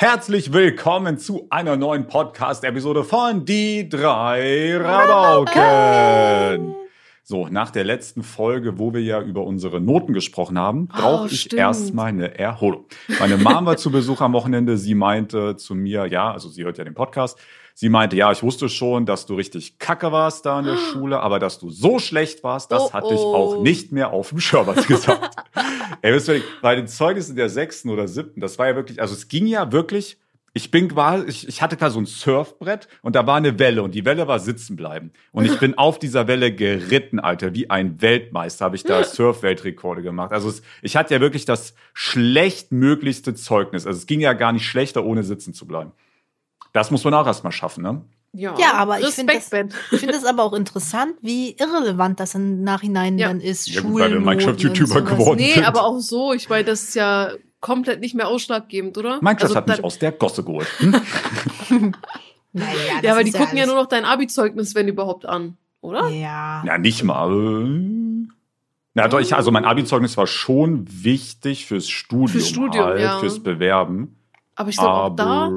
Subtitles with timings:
[0.00, 6.74] Herzlich willkommen zu einer neuen Podcast-Episode von Die drei Rabauken.
[7.22, 11.42] So, nach der letzten Folge, wo wir ja über unsere Noten gesprochen haben, brauche ich
[11.42, 11.60] stimmt.
[11.60, 12.86] erstmal eine Erholung.
[13.18, 14.78] Meine Mom war zu Besuch am Wochenende.
[14.78, 17.38] Sie meinte zu mir, ja, also sie hört ja den Podcast.
[17.80, 21.20] Sie meinte, ja, ich wusste schon, dass du richtig kacke warst da in der Schule,
[21.20, 23.34] aber dass du so schlecht warst, das Oh, hatte ich oh.
[23.34, 25.34] auch nicht mehr auf dem Schirm, hat sie gesagt.
[26.02, 29.14] Ey, wisst ihr, bei den Zeugnissen der sechsten oder siebten, das war ja wirklich, also
[29.14, 30.18] es ging ja wirklich,
[30.52, 33.82] ich bin quasi, ich, ich hatte da so ein Surfbrett und da war eine Welle
[33.82, 35.10] und die Welle war sitzen bleiben.
[35.32, 40.02] Und ich bin auf dieser Welle geritten, Alter, wie ein Weltmeister habe ich da Surf-Weltrekorde
[40.02, 40.32] gemacht.
[40.32, 43.86] Also es, ich hatte ja wirklich das schlechtmöglichste Zeugnis.
[43.86, 45.92] Also es ging ja gar nicht schlechter, ohne sitzen zu bleiben.
[46.72, 48.02] Das muss man auch erstmal schaffen, ne?
[48.32, 49.50] Ja, Ja, aber ich finde das,
[49.90, 53.26] ich finde das aber auch interessant, wie irrelevant das im Nachhinein Ja.
[53.28, 53.68] dann ist.
[53.68, 55.64] Ja, gut, weil wir Minecraft-YouTuber geworden Nee, sind.
[55.66, 56.32] aber auch so.
[56.32, 59.18] Ich meine, das ist ja komplett nicht mehr ausschlaggebend, oder?
[59.20, 60.68] Minecraft Also hat mich aus der Gosse geholt.
[61.68, 61.92] Hm?
[62.52, 62.68] Naja,
[63.02, 66.08] Ja, aber die gucken ja nur noch dein Abi-Zeugnis, wenn überhaupt an, oder?
[66.08, 66.62] Ja.
[66.66, 67.30] Ja, nicht mal.
[68.94, 73.18] Na doch, ich, also mein Abi-Zeugnis war schon wichtig fürs Studium, Fürs Studium, halt, ja.
[73.18, 74.16] fürs Bewerben.
[74.56, 75.48] Aber ich glaube auch da,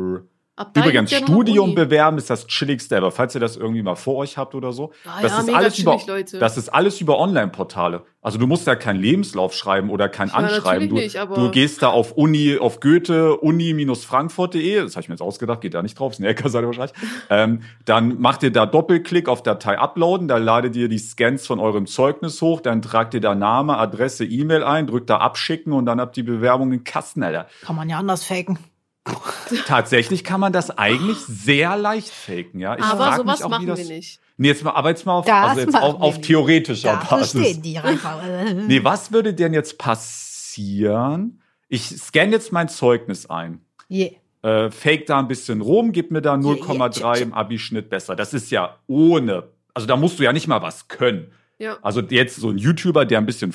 [0.55, 3.95] ab da übrigens, ja Studium bewerben ist das chilligste ever, falls ihr das irgendwie mal
[3.95, 4.91] vor euch habt oder so.
[5.05, 6.39] Ah das ja, ist mega alles über, chillig, Leute.
[6.39, 8.03] das ist alles über Online-Portale.
[8.21, 10.87] Also du musst ja keinen Lebenslauf schreiben oder kein Ja, Anschreiben.
[10.89, 15.15] Du, nicht, aber- du gehst da auf Uni, auf Goethe, uni-frankfurt.de, das habe ich mir
[15.15, 16.93] jetzt ausgedacht, geht da nicht drauf, ist eine Eckerseite wahrscheinlich.
[17.29, 21.59] ähm, dann macht ihr da Doppelklick auf Datei uploaden, da ladet ihr die Scans von
[21.59, 25.85] eurem Zeugnis hoch, dann tragt ihr da Name, Adresse, E-Mail ein, drückt da abschicken und
[25.85, 27.47] dann habt ihr die Bewerbung in den Kasten, Alter.
[27.61, 28.57] Kann man ja anders faken.
[29.67, 32.77] Tatsächlich kann man das eigentlich sehr leicht faken, ja.
[32.77, 34.19] Ich aber sowas mich auch, machen das, wir nicht.
[34.37, 37.41] Nee, jetzt mal, aber jetzt mal auf, Das also jetzt auf, auf theoretischer Dafür Basis.
[37.41, 37.79] stehen die.
[38.67, 41.41] Nee, was würde denn jetzt passieren?
[41.67, 43.61] Ich scanne jetzt mein Zeugnis ein.
[43.89, 44.11] Yeah.
[44.41, 48.15] Äh, fake da ein bisschen rum, gib mir da 0,3 im Abischnitt besser.
[48.15, 49.43] Das ist ja ohne.
[49.73, 51.31] Also da musst du ja nicht mal was können.
[51.59, 51.77] Ja.
[51.81, 53.51] Also jetzt so ein YouTuber, der ein bisschen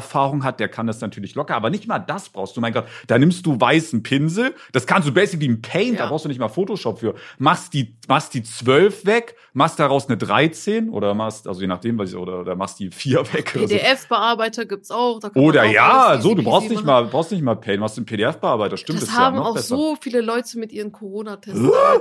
[0.00, 2.86] Photoshop-Erfahrung hat, der kann das natürlich locker, aber nicht mal das brauchst du, mein Gott.
[3.06, 6.08] Da nimmst du weißen Pinsel, das kannst du basically im Paint, da Ja.
[6.10, 7.14] brauchst du nicht mal Photoshop für.
[7.38, 11.98] Machst die, machst die 12 weg, machst daraus eine 13 oder machst, also je nachdem,
[11.98, 13.50] was ich, oder, oder machst die 4 weg.
[13.54, 13.60] so.
[13.60, 15.20] PDF-Bearbeiter gibt's auch.
[15.20, 18.06] Da Oder auch ja, so, du brauchst nicht mal, brauchst nicht mal Paint, machst einen
[18.06, 19.76] PDF-Bearbeiter, stimmt, Das ist haben ja noch auch besser.
[19.76, 21.60] so viele Leute mit ihren Corona-Tests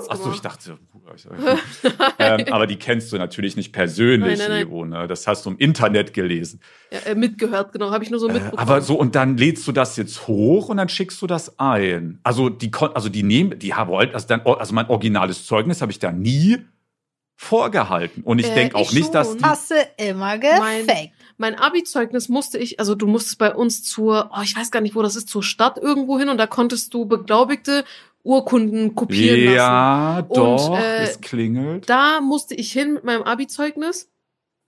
[0.09, 0.77] Achso, ich dachte,
[2.19, 4.67] ähm, aber die kennst du natürlich nicht persönlich, Nein, nein, nein.
[4.67, 5.07] Ivo, ne?
[5.07, 6.59] Das hast du im Internet gelesen.
[6.93, 8.59] Ja, äh, mitgehört, genau, habe ich nur so Äh, mitbekommen.
[8.59, 12.19] aber so, und dann lädst du das jetzt hoch und dann schickst du das ein.
[12.23, 15.99] Also die, also die nehmen, die haben, also, dann, also mein originales Zeugnis habe ich
[15.99, 16.59] da nie
[17.35, 18.23] vorgehalten.
[18.23, 19.37] Und ich Äh, denke auch ich nicht, dass schon.
[19.39, 21.11] die, Hast du immer Mein- gefaked.
[21.37, 24.95] Mein Abi-Zeugnis musste ich, also du musstest bei uns zur, oh, ich weiß gar nicht,
[24.95, 27.83] wo das ist, zur Stadt irgendwo hin und da konntest du beglaubigte
[28.21, 29.55] Urkunden kopieren lassen.
[29.55, 31.89] ja, doch, äh, es klingelt.
[31.89, 34.09] Da musste ich hin mit meinem Abi-Zeugnis.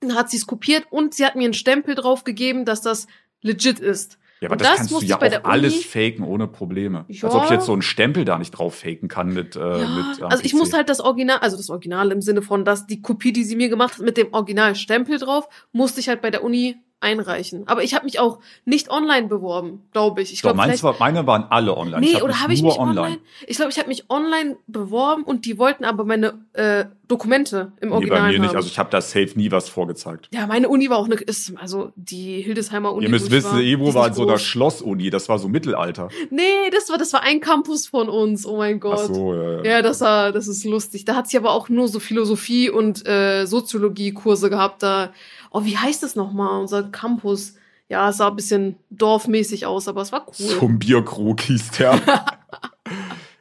[0.01, 3.07] Dann hat sie es kopiert und sie hat mir einen Stempel drauf gegeben, dass das
[3.41, 4.17] legit ist.
[4.41, 6.47] Ja, aber das, das kannst du ja ich bei auch der alles Uni- faken ohne
[6.47, 7.05] Probleme.
[7.07, 7.23] Ja.
[7.23, 9.87] Als ob ich jetzt so einen Stempel da nicht drauf faken kann mit, äh, Ja,
[9.87, 12.85] mit am also ich musste halt das Original, also das Original im Sinne von, dass
[12.85, 16.31] die Kopie, die sie mir gemacht hat, mit dem Originalstempel drauf, musste ich halt bei
[16.31, 17.67] der Uni einreichen.
[17.67, 20.33] Aber ich habe mich auch nicht online beworben, glaube ich.
[20.33, 22.01] Ich glaube, war, meine waren alle online.
[22.01, 23.19] Nee, hab oder habe ich mich online?
[23.47, 27.89] Ich glaube, ich habe mich online beworben und die wollten aber meine äh, Dokumente im
[27.89, 28.49] Nee, Original bei mir nicht.
[28.49, 28.55] haben.
[28.57, 30.29] Also ich habe da safe nie was vorgezeigt.
[30.33, 33.05] ja, meine Uni war auch eine, ist, also die Hildesheimer Uni.
[33.05, 34.37] Ihr müsst wissen, Ebro war in nicht so einer.
[34.37, 35.09] Schlossuni.
[35.09, 36.09] Das war so Mittelalter.
[36.31, 38.45] Nee, das war, das war ein Campus von uns.
[38.45, 39.13] Oh mein Ach Gott.
[39.13, 39.63] so, ja, ja.
[39.63, 41.05] Ja, das war, das ist lustig.
[41.05, 44.83] Da hat sie aber auch nur so Philosophie und äh, Soziologie-Kurse gehabt.
[44.83, 45.11] Da,
[45.51, 46.59] oh, wie heißt das nochmal?
[46.61, 47.55] Unser Campus.
[47.87, 50.47] Ja, es sah ein bisschen dorfmäßig aus, aber es war cool.
[50.59, 52.01] Zum Bierkrug hieß der.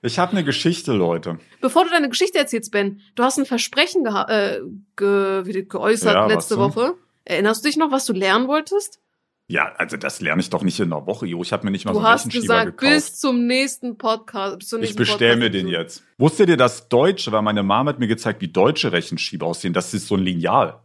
[0.05, 1.39] ich habe eine Geschichte, Leute.
[1.61, 4.61] Bevor du deine Geschichte erzählst, Ben, du hast ein Versprechen geha äh,
[4.97, 6.57] ge geäußert Ja, letzte?
[6.59, 6.95] Woche.
[7.25, 9.01] Erinnerst du dich noch, was du lernen wolltest?
[9.47, 11.43] Ja, also das lerne ich doch nicht in einer Woche, Jo.
[11.43, 12.95] Ich habe mir nicht mal Du so einen hast Rechenschieber gesagt, gekauft.
[12.95, 14.59] bis zum nächsten Podcast.
[14.61, 16.03] Bis zur Ich nächsten bestell mir den jetzt.
[16.17, 19.75] Wusstet ihr, dass Deutsche, weil meine Mama hat mir gezeigt, wie deutsche Rechenschieber aussehen.
[19.75, 20.81] Das ist so ein Lineal.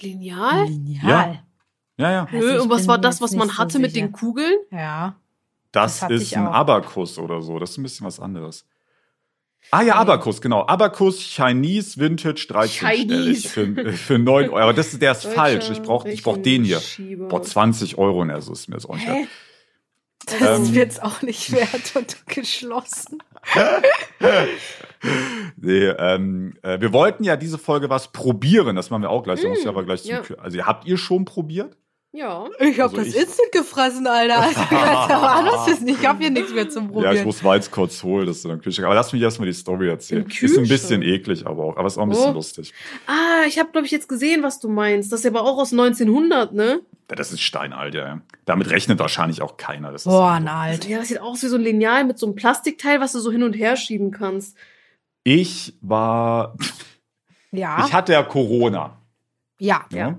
[0.00, 0.66] Lineal?
[0.68, 1.42] Lineal.
[1.98, 2.28] Ja, ja.
[2.32, 4.54] Also Nö, ich und was war das, was man nicht so hatte mit den Kugeln?
[4.70, 5.16] Ja.
[5.72, 6.46] Das, Das ist ein.
[6.46, 7.58] Abakus oder so.
[7.58, 8.66] Das ist ein bisschen was anderes.
[9.70, 10.66] Ah ja, Abakus, genau.
[10.66, 13.48] Abakus Chinese Vintage 13 Chinese.
[13.48, 14.58] für, für 9 Euro.
[14.58, 15.70] Aber das ist, der ist Deutscher falsch.
[15.70, 16.76] Ich brauche ich brauch den hier.
[16.76, 17.28] Rechenschieber.
[17.28, 18.24] Boah, 20 Euro.
[18.24, 19.28] Er so ist mir jetzt auch nicht wert.
[20.26, 20.74] Das Ähm.
[20.74, 23.18] wird's auch nicht wert und geschlossen.
[25.56, 28.76] Nee, ähm, äh, wir wollten ja diese Folge was probieren.
[28.76, 29.40] Das machen wir auch gleich.
[29.40, 29.54] Zum
[30.04, 30.22] ja.
[30.38, 31.76] Also habt ihr schon probiert?
[32.14, 32.46] Ja.
[32.60, 34.42] Ich hab Also das ich- instant gefressen, Alter.
[35.10, 36.00] Also, nicht.
[36.00, 37.14] Ich hab hier nichts mehr zum Probieren.
[37.14, 38.84] Ja, ich muss Weiz kurz holen, das ist in der Küche.
[38.84, 40.22] Aber lass mich erstmal die Story erzählen.
[40.24, 41.04] Im Ist ein bisschen Kühlschrank?
[41.04, 42.34] eklig, aber auch, aber ist auch ein bisschen Oh.
[42.34, 42.74] lustig.
[43.06, 45.10] Ah, ich habe glaube ich jetzt gesehen, was du meinst.
[45.10, 46.80] Das ist aber auch aus 1900, ne?
[47.10, 48.20] Ja, Das ist steinalt, ja.
[48.44, 49.90] Damit rechnet wahrscheinlich auch keiner.
[49.90, 50.86] Das ist Boah, na alt.
[50.86, 53.30] Ja, das sieht aus wie so ein Lineal mit so einem Plastikteil, was du so
[53.32, 54.56] hin und her schieben kannst.
[55.24, 56.56] Ich war,
[57.52, 57.84] Ja.
[57.86, 58.98] ich hatte ja Corona.
[59.58, 59.84] ja.
[59.90, 60.18] Ja.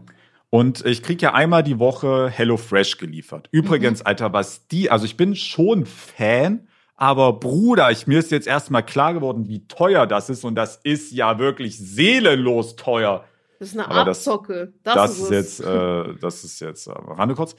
[0.53, 3.47] Und ich krieg ja einmal die Woche HelloFresh geliefert.
[3.51, 4.05] Übrigens, Mhm.
[4.05, 8.85] Alter, was die, also ich bin schon Fan, aber Bruder, ich, mir ist jetzt erstmal
[8.85, 10.43] klar geworden, wie teuer das ist.
[10.45, 13.25] Und das ist ja wirklich seelenlos teuer.
[13.57, 14.73] Das ist eine Aber das- Abzocke.
[14.83, 15.57] Das, Das, ist, ist es.
[15.57, 17.55] jetzt, äh, das ist jetzt äh, Rande kurz.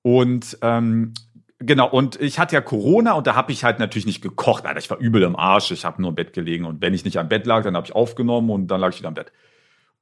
[0.00, 1.12] Und ähm,
[1.58, 4.64] genau, und ich hatte ja Corona und da habe ich halt natürlich nicht gekocht.
[4.64, 5.70] Alter, ich war übel im Arsch.
[5.70, 7.86] Ich habe nur im Bett gelegen und wenn ich nicht am Bett lag, dann habe
[7.86, 9.32] ich aufgenommen und dann lag ich wieder am Bett.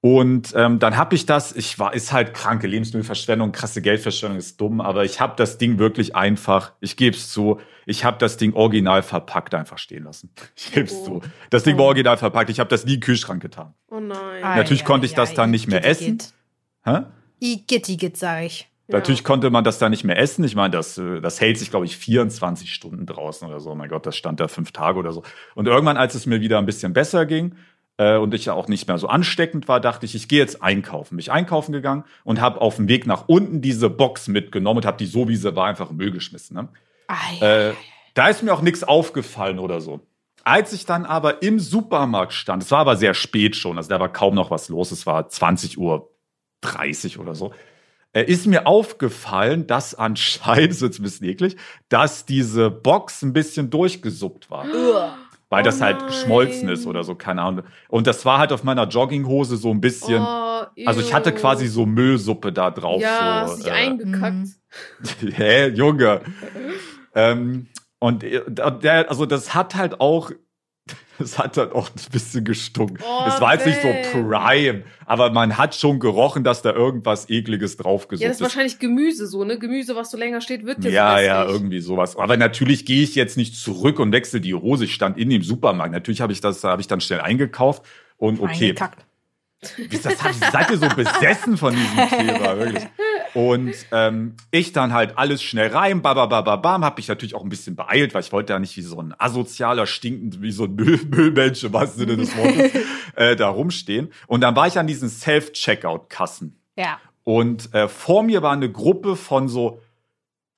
[0.03, 4.59] Und ähm, dann habe ich das, ich war, ist halt kranke Lebensmittelverschwendung, krasse Geldverschwendung, ist
[4.59, 8.39] dumm, aber ich habe das Ding wirklich einfach, ich gebe es zu, ich habe das
[8.39, 10.31] Ding original verpackt einfach stehen lassen.
[10.57, 11.21] Ich gebe es Oh.
[11.21, 11.21] zu.
[11.51, 13.75] Das Ding war original verpackt, ich habe das nie in den Kühlschrank getan.
[13.91, 14.43] Oh nein.
[14.43, 16.17] Ei, Natürlich ei, konnte ich ei, das dann nicht mehr essen.
[16.85, 17.01] Hä?
[17.41, 18.71] Igitt, sag ich.
[18.89, 18.97] Ja.
[18.97, 20.43] Natürlich konnte man das da nicht mehr essen.
[20.45, 23.71] Ich meine, das, äh, das hält sich, glaube ich, 24 Stunden draußen oder so.
[23.71, 25.23] Oh mein Gott, das stand da fünf Tage oder so.
[25.55, 27.55] Und irgendwann, als es mir wieder ein bisschen besser ging
[28.01, 30.63] äh, und ich ja auch nicht mehr so ansteckend war, dachte ich, ich gehe jetzt
[30.63, 31.17] einkaufen.
[31.17, 34.87] Bin ich einkaufen gegangen und habe auf dem Weg nach unten diese Box mitgenommen und
[34.87, 36.57] habe die so, wie sie war, einfach im Müll geschmissen.
[36.57, 36.69] Ne?
[37.41, 37.75] Äh,
[38.15, 40.01] da ist mir auch nichts aufgefallen oder so.
[40.45, 44.01] Als ich dann aber im Supermarkt stand, es war aber sehr spät schon, also da
[44.01, 46.11] war kaum noch was los, es war 20 Uhr
[46.63, 47.53] 30 oder so,
[48.15, 51.59] äh, ist mir aufgefallen, dass anscheinend, ist jetzt ein bisschen eklig,
[51.91, 54.65] dass diese Box ein bisschen durchgesuppt war.
[55.51, 57.65] Weil Oh das halt geschmolzen ist oder so, keine Ahnung.
[57.89, 61.67] Und das war halt auf meiner Jogginghose so ein bisschen, Oh, also ich hatte quasi
[61.67, 63.03] so Müllsuppe da drauf.
[63.03, 64.49] Ja, so, hast äh, eingekackt.
[65.21, 66.21] Hä, Junge.
[67.17, 67.67] ähm,
[67.99, 70.31] und äh, der, also das hat halt auch,
[71.21, 72.99] das hat halt auch ein bisschen gestunken.
[73.03, 77.29] Oh, es war jetzt nicht so prime, aber man hat schon gerochen, dass da irgendwas
[77.29, 79.59] ekliges Ja, draufgesucht das ist wahrscheinlich Gemüse so, ne?
[79.59, 82.17] Gemüse, was so länger steht, wird jetzt ja, ja, irgendwie sowas.
[82.17, 84.87] Aber natürlich gehe ich jetzt nicht zurück und wechsle die Hose.
[84.87, 85.93] Ich stand in dem Supermarkt.
[85.93, 87.83] Natürlich habe ich das, habe ich dann schnell eingekauft
[88.17, 88.71] und okay.
[88.71, 89.05] Eingekackt.
[89.77, 90.15] Wie ist das,
[90.53, 92.85] seid ihr so besessen von diesem Thema, wirklich?
[93.35, 97.77] Und ähm, ich dann halt alles schnell rein, babababam, hab mich natürlich auch ein bisschen
[97.77, 101.01] beeilt, weil ich wollte ja nicht wie so ein asozialer, stinkend, wie so ein Müll,
[101.11, 102.73] Müllmensch im wahrsten Sinne des Wortes,
[103.17, 104.13] äh, da rumstehen.
[104.27, 106.57] Und dann war ich an diesen Self-Checkout-Kassen.
[106.77, 106.99] Ja.
[107.25, 109.81] Und äh, vor mir war eine Gruppe von so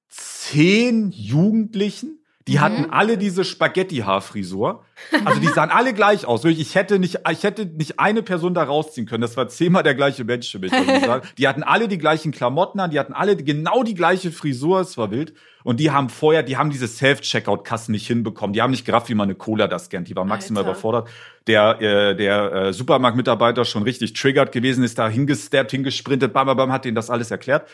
[0.09, 2.22] zehn Jugendlichen.
[2.49, 4.85] Die hatten alle diese Spaghetti-Haarfrisur.
[5.25, 6.45] Also die sahen alle gleich aus.
[6.45, 9.23] Ich hätte nicht, ich hätte nicht eine Person da rausziehen können.
[9.23, 10.73] Das war zehnmal der gleiche Mensch für mich.
[10.73, 11.29] muss ich sagen.
[11.39, 14.81] Die hatten alle die gleichen Klamotten an, die hatten alle genau die gleiche Frisur.
[14.81, 15.35] Es war wild.
[15.63, 18.53] Und die haben vorher, die haben diese Self-Checkout-Kassen nicht hinbekommen.
[18.53, 20.09] Die haben nicht gerafft, wie man eine Cola das scannt.
[20.09, 20.73] Die war maximal Alter.
[20.73, 21.09] überfordert.
[21.47, 26.57] Der, äh, der äh, Supermarktmitarbeiter schon richtig triggert gewesen, ist da hingesteppt, hingesprintet, bam, bam,
[26.57, 27.69] bam, hat denen das alles erklärt.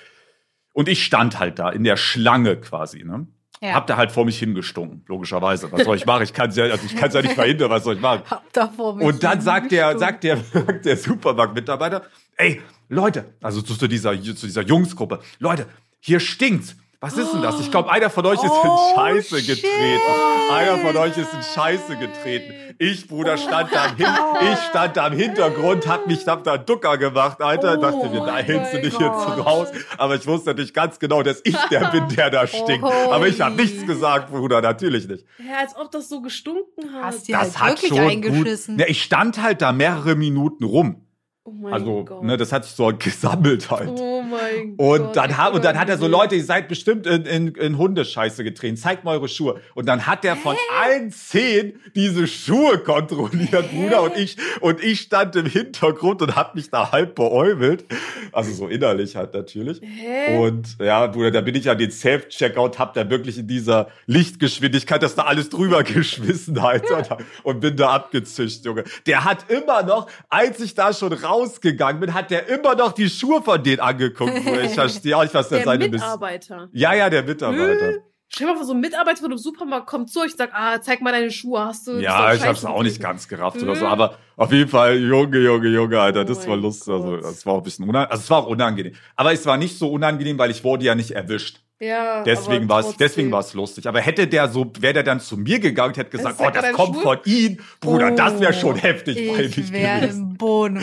[0.75, 3.26] Und ich stand halt da in der Schlange quasi, ne?
[3.61, 3.75] Ja.
[3.75, 5.71] Hab da halt vor mich hingestunken, logischerweise.
[5.73, 6.23] Was soll ich machen?
[6.23, 8.23] Ich kann ja, also ich kann ja nicht verhindern, was soll ich machen?
[8.31, 12.03] Hab da vor mich Und dann sagt der, sagt der, sagt der Supermarktmitarbeiter,
[12.37, 15.67] ey, Leute, also zu, zu dieser, zu dieser Jungsgruppe, Leute,
[16.01, 16.77] hier stinkt's.
[17.00, 17.61] Was ist denn das?
[17.61, 19.47] Ich glaube, einer von euch ist Oh, in Scheiße shit.
[19.62, 20.03] getreten.
[20.50, 22.53] Einer von euch ist in Scheiße getreten.
[22.81, 24.07] Ich, Bruder, stand da, hin,
[24.52, 27.76] ich stand da im Hintergrund, hab mich, hab da Ducker gemacht, Alter.
[27.78, 29.69] Oh dachte mir, da hältst du dich jetzt raus.
[29.97, 32.85] Aber ich wusste natürlich ganz genau, dass ich der bin, der da stinkt.
[32.85, 35.25] Aber ich habe nichts gesagt, Bruder, natürlich nicht.
[35.38, 37.05] Ja, als ob das so gestunken hat.
[37.05, 38.76] Hast die Das halt hat wirklich schon eingeschissen.
[38.76, 38.81] gut.
[38.85, 41.05] Ja, ich stand halt da mehrere Minuten rum.
[41.49, 42.23] Oh mein Also, Gott.
[42.23, 43.88] ne, das hat sich so gesammelt halt.
[43.88, 45.00] oh mein Gott.
[45.00, 46.07] Und dann, hat, und dann hat er so.
[46.07, 49.61] Leute, ihr seid bestimmt in, in, in Hundescheiße getreten, zeigt mal eure Schuhe.
[49.75, 54.02] Und dann hat er von allen zehn diese Schuhe kontrolliert, Bruder.
[54.02, 57.85] Und ich, und ich stand im Hintergrund und hab mich da halb beäumelt.
[58.33, 59.81] Also so innerlich halt natürlich.
[59.83, 60.37] Hä?
[60.38, 65.02] Und ja, Bruder, da bin ich an den Self-Checkout, hab da wirklich in dieser Lichtgeschwindigkeit
[65.02, 67.19] das da alles drüber geschmissen, Alter.
[67.43, 68.85] Und bin da abgezischt, Junge.
[69.07, 73.09] Der hat immer noch, als ich da schon rausgegangen bin, hat der immer noch die
[73.09, 74.33] Schuhe von denen angeguckt.
[74.64, 75.88] Ich verstehe auch nicht, was der, der seine.
[75.88, 76.68] Mitarbeiter.
[76.73, 77.95] Ja, ja, der Mitarbeiter.
[78.30, 80.78] Stell dir mal vor, so ein Mitarbeiter von einem Supermarkt kommt zu euch, sagt, ah,
[80.83, 81.92] zeig mal deine Schuhe, hast du.
[81.92, 83.90] Ja, ich hab's auch nicht ganz gerafft oder so, Mhm.
[83.90, 86.92] aber auf jeden Fall, Junge, Junge, Junge, Alter, Oh das war lustig.
[86.92, 88.11] Also, das war auch ein bisschen unangenehm.
[88.12, 88.92] Also, es war auch unangenehm.
[89.16, 91.61] Aber es war nicht so unangenehm, weil ich wurde ja nicht erwischt.
[91.80, 93.87] Ja, Deswegen war es, deswegen war es lustig.
[93.87, 96.50] Aber hätte der so, wäre der dann zu mir gegangen, und hätte gesagt, Das oh,
[96.50, 97.02] das kommt schwul.
[97.02, 100.82] von ihm, Bruder, das wäre schon Oh, heftig, Ich wäre im Boden.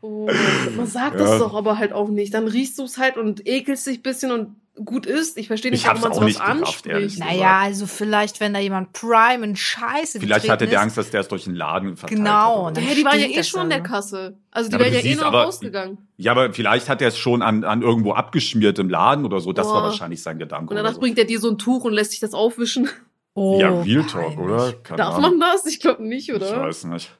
[0.00, 0.28] Oh,
[0.76, 1.24] man sagt Ja.
[1.26, 2.32] das doch aber halt auch nicht.
[2.34, 5.36] Dann riechst du es halt und ekelst dich ein bisschen und gut ist.
[5.38, 7.00] Ich verstehe nicht, Ich warum man sowas nicht gerafft, anspricht.
[7.14, 7.30] gesagt.
[7.30, 10.80] Naja, also vielleicht, wenn da jemand Prime in Scheiße Vielleicht hatte der.
[10.80, 12.78] Angst, dass der es durch den Laden verteilt Genau, hat.
[12.78, 13.88] Ja, die waren ja eh schon an dann, der?
[13.90, 14.38] Kasse.
[14.50, 15.98] Also die Ja, wären ja eh noch aber- rausgegangen.
[16.16, 19.52] Ja, aber vielleicht hat er es schon an, an irgendwo abgeschmiert im Laden oder so.
[19.52, 19.82] Das war Boah.
[19.84, 20.64] wahrscheinlich sein Gedanke.
[20.70, 21.00] Und oder danach so.
[21.00, 22.88] bringt er dir so ein Tuch und lässt sich das aufwischen.
[23.34, 24.72] Oh, ja, Real Talk, oder?
[24.84, 25.38] Keine Darf Ahnung.
[25.38, 25.66] man das?
[25.66, 26.62] Ich glaube nicht, Ich oder?
[26.62, 27.10] weiß nicht.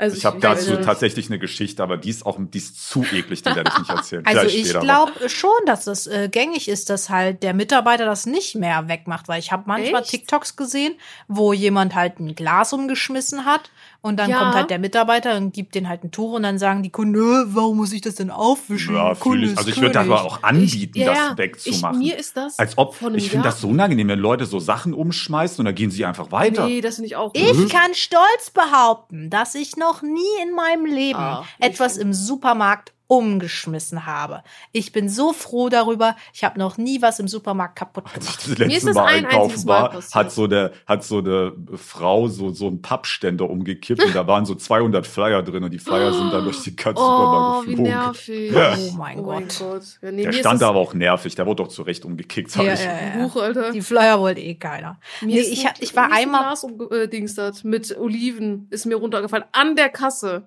[0.00, 0.84] Also Ich habe dazu nicht.
[0.84, 3.90] tatsächlich eine Geschichte, aber die ist auch die ist zu eklig, die werde ich nicht
[3.90, 4.24] erzählen.
[4.26, 8.24] Also Vielleicht ich glaube schon, dass es äh, gängig ist, dass halt der Mitarbeiter das
[8.24, 10.10] nicht mehr wegmacht, weil ich habe manchmal Echt?
[10.10, 10.94] TikToks gesehen,
[11.28, 13.70] wo jemand halt ein Glas umgeschmissen hat
[14.02, 14.38] und dann Ja.
[14.38, 17.14] kommt halt der Mitarbeiter und gibt den halt ein Tuch und dann sagen die Kunden,
[17.16, 18.94] "Äh, warum muss ich das denn aufwischen?
[18.94, 19.56] Ja, Kunde ich.
[19.58, 22.00] Also ich würde das König." aber auch anbieten, Ich- ja, das wegzumachen.
[22.00, 24.94] Ich, mir ist das Als ob, ich finde das so unangenehm, wenn Leute so Sachen
[24.94, 26.66] umschmeißen und dann gehen sie einfach weiter.
[26.66, 27.32] Nee, das finde ich auch.
[27.34, 32.92] Ich kann stolz behaupten, dass ich noch nie in meinem Leben Ah, etwas im Supermarkt
[33.10, 34.42] umgeschmissen habe.
[34.70, 36.14] Ich bin so froh darüber.
[36.32, 38.60] Ich habe noch nie was im Supermarkt kaputt Als ich gemacht.
[38.60, 40.14] das Mir ist letzte das Mal ein einziges einkaufen Mal war, passiert.
[40.14, 44.46] hat so der, hat so eine Frau so, so einen Pappständer umgekippt und da waren
[44.46, 47.70] so 200 Flyer drin und die Flyer sind dann durch den ganzen Oh, Supermarkt wie
[47.70, 47.92] geflogen.
[47.92, 48.52] nervig.
[48.52, 48.74] Ja.
[48.78, 49.58] Oh mein Oh mein Gott.
[49.58, 49.82] Gott.
[50.02, 52.80] Ja, nee, Der stand aber auch nervig, der wurde doch zurecht umgekickt, Ja, ich.
[52.84, 53.26] ja, ja.
[53.26, 53.72] Buch, Alter.
[53.72, 55.00] Die Flyer wollte eh keiner.
[55.20, 56.42] Mir Nee, ist ich, ein- hab, ich war ein einmal.
[56.42, 59.44] Glas umgedingstert mit Oliven, ist mir runtergefallen.
[59.52, 60.44] An der Kasse.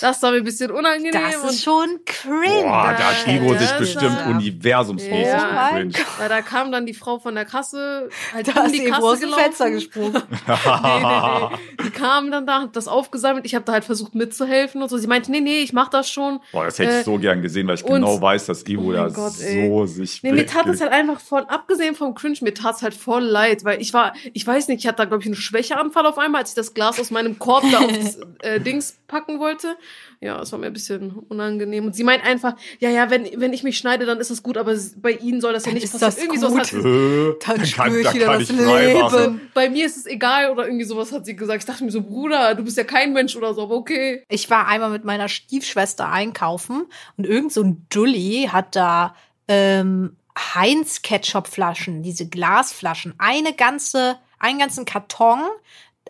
[0.00, 1.12] Das war mir ein bisschen unangenehm.
[1.12, 2.62] Das ist schon cringe.
[2.62, 5.68] Boah, da hat Ivo sich bestimmt war- universumsmäßig Ja.
[5.70, 6.04] Oh gecringed.
[6.18, 9.20] weil da kam dann die Frau von der Kasse halt Da um die Kasse aus
[9.20, 9.30] dem.
[9.32, 10.12] Fenster gesprungen.
[10.46, 11.56] nee, nee, nee.
[11.84, 13.44] Die kam dann da, hat das aufgesammelt.
[13.46, 14.96] Ich habe da halt versucht mitzuhelfen und so.
[14.98, 16.40] Sie meinte, nee, nee, ich mach das schon.
[16.52, 18.92] Boah, das hätte ich Äh, so gern gesehen, weil ich genau weiß, dass Ivo Oh
[18.92, 19.68] da Gott, ey.
[19.68, 22.82] so sich Nee, mir tat es halt einfach voll, abgesehen vom Cringe, mir tat es
[22.82, 25.34] halt voll leid, weil ich war, ich weiß nicht, ich hatte da, glaube ich, einen
[25.36, 29.38] Schwächeanfall auf einmal, als ich das Glas aus meinem Korb da aufs äh, Dings packen
[29.40, 29.76] wollte.
[30.20, 31.87] Ja, es war mir ein bisschen unangenehm.
[31.88, 34.56] Und sie meint einfach, ja, ja, wenn, wenn ich mich schneide, dann ist das gut,
[34.56, 36.12] aber bei ihnen soll das ja Dann nicht ist passieren.
[36.14, 36.50] das Irgendwie gut.
[36.50, 38.48] sowas hat sie, Äh, Dann spür ich da wieder kann das.
[39.22, 39.40] Leben.
[39.54, 41.60] bei mir ist es egal oder irgendwie sowas hat sie gesagt.
[41.62, 44.22] Ich dachte mir so, Bruder, du bist ja kein Mensch oder so, aber okay.
[44.28, 49.14] Ich war einmal mit meiner Stiefschwester einkaufen und irgend so ein Dulli hat da
[49.48, 50.16] ähm,
[50.54, 55.40] Heinz Ketchup-Flaschen, diese Glasflaschen, eine ganze, einen ganzen Karton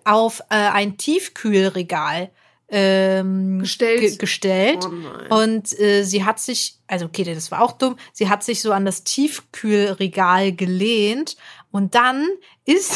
[0.05, 2.31] auf äh, ein Tiefkühlregal
[2.69, 4.01] ähm, Gestellt.
[4.01, 4.87] ge gestellt.
[5.31, 5.43] Oh.
[5.43, 8.73] Und äh, sie hat sich, also okay, das war auch dumm, sie hat sich so
[8.73, 11.37] an das Tiefkühlregal gelehnt
[11.71, 12.29] und dann
[12.65, 12.93] ist,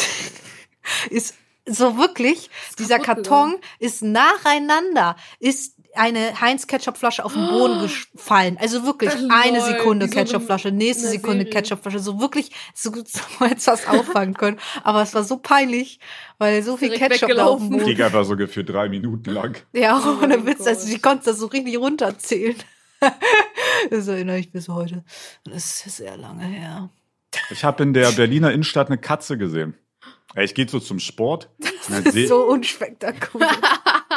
[1.09, 8.57] ist so wirklich, dieser Karton ist nacheinander, ist eine Heinz-Ketchup-Flasche auf den Boden gefallen.
[8.59, 11.45] Also wirklich Ach, eine lol, Sekunde so Ketchup-Flasche, nächste Sekunde.
[11.45, 11.99] Ketchup-Flasche.
[11.99, 14.59] So wirklich, so, so hätte was auffangen können.
[14.83, 15.99] Aber es war so peinlich,
[16.37, 17.69] weil so viel Direkt Ketchup da auf dem.
[17.69, 17.85] Boden.
[17.85, 19.57] Ging einfach so gefühlt drei Minuten lang.
[19.73, 22.55] Ja, Oh ohne Witz, also die konnte das so richtig runterzählen.
[23.89, 25.03] das erinnere ich bis heute.
[25.45, 26.89] Das ist sehr lange her.
[27.49, 29.75] Ich habe in der Berliner Innenstadt eine Katze gesehen.
[30.35, 31.49] Ey, Ich gehe so zum Sport.
[31.89, 33.49] dann seh- So unspektakulär.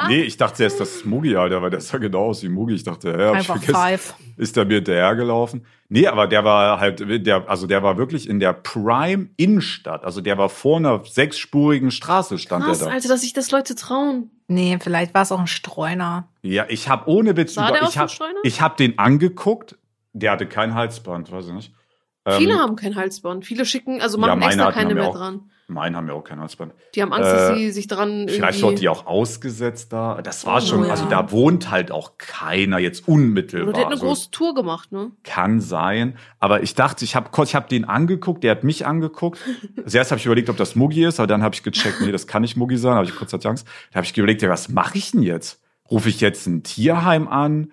[0.09, 2.75] Nee, ich dachte erst, das ist Mugi, Alter, weil der sah genau aus wie Mugi.
[2.75, 3.75] Ich dachte, ja, hab ich Einfach vergessen.
[3.75, 4.15] five.
[4.37, 5.65] Ist der mir hinterhergelaufen?
[5.89, 10.05] Nee, aber der war halt, der, also der war wirklich in der Prime Innenstadt.
[10.05, 12.93] Also der war vor einer sechsspurigen Straße stand Krass, er da.
[12.95, 14.31] Alter, dass sich das Leute trauen.
[14.49, 16.29] Nee, vielleicht war es auch ein Streuner.
[16.43, 18.39] Ja, ich habe ohne Witz Sah über, der ich habe Streuner?
[18.43, 19.77] ich hab den angeguckt.
[20.13, 21.73] Der hatte kein Halsband, weiß ich nicht.
[22.29, 23.45] Viele Ähm, haben kein Halsband.
[23.45, 25.51] Viele schicken, also Ja, machen meine extra keine ja mehr auch- dran.
[25.69, 26.73] Meinen haben ja auch kein Halsband.
[26.95, 30.23] Die haben Angst, dass Äh, sie sich dran Vielleicht wurde die auch ausgesetzt da.
[30.23, 30.91] Das war Oh, schon, ja.
[30.91, 33.69] also da wohnt halt auch keiner jetzt unmittelbar.
[33.69, 35.11] Oder der hat eine Also, große Tour gemacht, ne?
[35.25, 36.17] Kann sein.
[36.39, 39.41] Aber ich dachte, ich habe ich hab den angeguckt, der hat mich angeguckt.
[39.87, 42.27] Zuerst habe ich überlegt, ob das Muggi ist, aber dann habe ich gecheckt, nee, das
[42.29, 42.95] kann nicht Muggi sein.
[42.95, 43.67] habe ich kurz hatte Angst.
[43.91, 45.61] Da habe ich überlegt, ja, was mache ich denn jetzt?
[45.91, 47.73] Rufe ich jetzt ein Tierheim an?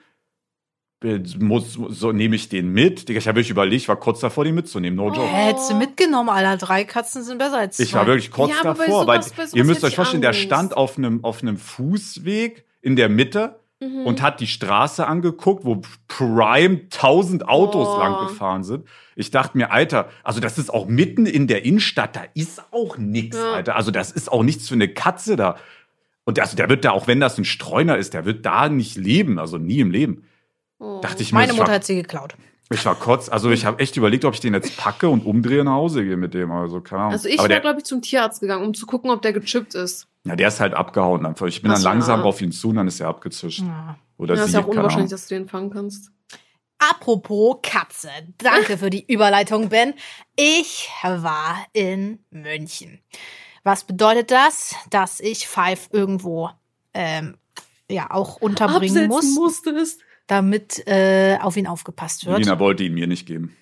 [1.03, 3.09] Äh, Muss, so nehme ich den mit?
[3.09, 4.95] Digga, Ich habe wirklich überlegt, ich war kurz davor, den mitzunehmen.
[4.97, 5.13] No Oh.
[5.13, 5.27] joke.
[5.27, 6.65] Hättest du mitgenommen, Alter.
[6.65, 7.83] Drei Katzen sind besser als zwei.
[7.83, 10.97] Ich war wirklich kurz Ja, davor, weil sowas- ihr müsst euch vorstellen, der stand auf
[10.97, 14.05] einem, auf einem Fußweg in der Mitte Mhm.
[14.05, 17.99] und hat die Straße angeguckt, wo Prime tausend Autos Oh.
[17.99, 18.85] lang gefahren sind.
[19.15, 22.97] Ich dachte mir, Alter, also das ist auch mitten in der Innenstadt, da ist auch
[22.97, 23.53] nix, Ja.
[23.53, 23.75] Alter.
[23.75, 25.57] Also das ist auch nichts für eine Katze da.
[26.23, 28.95] Und also der wird da, auch wenn das ein Streuner ist, der wird da nicht
[28.95, 30.23] leben, also nie im Leben.
[30.83, 30.99] Oh.
[31.01, 32.35] Dachte ich mir, Meine ich Mutter war, hat sie geklaut.
[32.69, 35.61] ich war kurz, also ich habe echt überlegt, ob ich den jetzt packe und umdrehe
[35.61, 37.13] und nach Hause gehe mit dem, also keine Ahnung.
[37.13, 39.75] Also ich Aber wäre, glaube ich, zum Tierarzt gegangen, um zu gucken, ob der gechippt
[39.75, 40.07] ist.
[40.25, 41.47] ja, der ist halt abgehauen einfach.
[41.47, 42.25] Ich bin Ach dann langsam ja.
[42.25, 43.61] auf ihn zu und dann ist er abgezischt.
[43.61, 43.97] Ja.
[44.17, 45.09] Oder ja, sie, ist ja auch unwahrscheinlich, Ahnung.
[45.09, 46.11] dass du den fangen kannst.
[46.79, 48.09] apropos Katze.
[48.39, 49.93] Danke für die Überleitung, Ben.
[50.35, 52.99] Ich war in München.
[53.63, 54.75] Was bedeutet das?
[54.89, 56.49] Dass ich Five irgendwo
[56.93, 57.37] ähm,
[57.89, 60.01] ja auch unterbringen Absetzen muss, musstest.
[60.27, 62.39] Damit äh, auf ihn aufgepasst wird.
[62.39, 63.55] Lina wollte ihn mir nicht geben.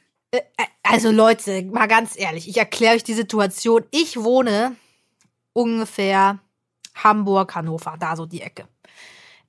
[0.83, 3.83] Also Leute, mal ganz ehrlich, ich erkläre euch die Situation.
[3.91, 4.75] Ich wohne
[5.53, 6.39] ungefähr
[6.95, 8.67] Hamburg, Hannover, da so die Ecke.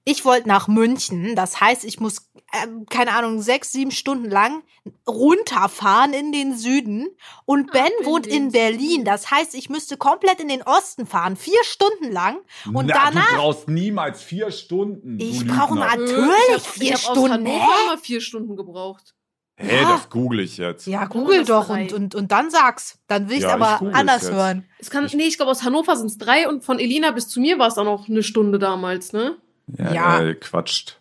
[0.04, 4.62] Ich wollte nach München, das heißt, ich muss, äh, keine Ahnung, sechs, sieben Stunden lang
[5.09, 7.09] runterfahren in den Süden.
[7.44, 11.37] Und Ben in wohnt in Berlin, das heißt, ich müsste komplett in den Osten fahren,
[11.37, 12.38] vier Stunden lang.
[12.73, 15.18] Und Na, danach, Du brauchst niemals vier Stunden.
[15.21, 16.11] Ich brauche Natürlich
[16.49, 17.82] ich hab, vier ich hab Stunden, Hannover hä?
[17.87, 19.14] immer vier Stunden gebraucht.
[19.56, 19.92] Hä, Ja.
[19.92, 20.87] das google ich jetzt.
[20.87, 21.82] ja, google doch drei.
[21.82, 22.99] und, und, und dann sag's.
[23.06, 24.32] Dann will ich's Ja, ich aber google anders jetzt.
[24.32, 24.64] hören.
[24.78, 27.38] Es kann, nee, ich glaube, aus Hannover sind es drei und von Elina bis zu
[27.40, 29.37] mir war es auch noch eine Stunde damals, ne?
[29.79, 30.21] Ja, Ja.
[30.23, 30.99] Äh, quatscht.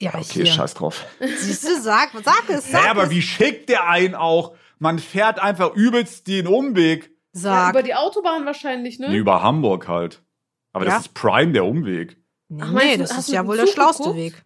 [0.00, 0.46] Ja, Okay, hier.
[0.46, 1.04] scheiß drauf.
[1.38, 3.10] Siehst du, sag, sag es, sag Hä, aber es.
[3.10, 4.54] wie schickt der einen auch?
[4.78, 7.04] Man fährt einfach übelst den Umweg.
[7.32, 7.70] Ja, Sag.
[7.70, 9.08] über die Autobahn wahrscheinlich, ne?
[9.10, 10.22] Nee, über Hamburg halt.
[10.72, 10.92] Aber Ja.
[10.92, 12.16] das ist Prime, der Umweg.
[12.48, 14.14] Nee, Ach, nee, das ist ja wohl der schlauste?
[14.14, 14.44] Weg.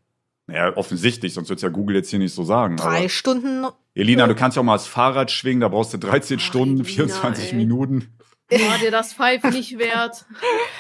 [0.50, 2.76] Ja, offensichtlich, sonst wird's ja Google jetzt hier nicht so sagen.
[2.76, 3.66] Drei Aber Stunden.
[3.94, 6.74] Elina, du kannst ja auch mal das Fahrrad schwingen, da brauchst du 13 Ach, Stunden,
[6.80, 7.56] Elina, 24 ey.
[7.56, 8.14] Minuten.
[8.50, 10.24] War dir das Five nicht wert?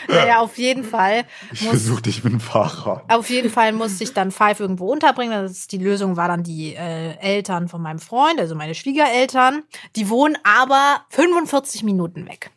[0.08, 1.24] Naja, auf jeden Fall.
[1.52, 3.04] Ich Muss, versuch dich mit dem Fahrrad.
[3.12, 5.42] auf jeden Fall musste ich dann Five irgendwo unterbringen.
[5.42, 9.64] Das ist, die Lösung war dann die äh, Eltern von meinem Freund, also meine Schwiegereltern.
[9.96, 12.50] Die wohnen aber 45 Minuten weg.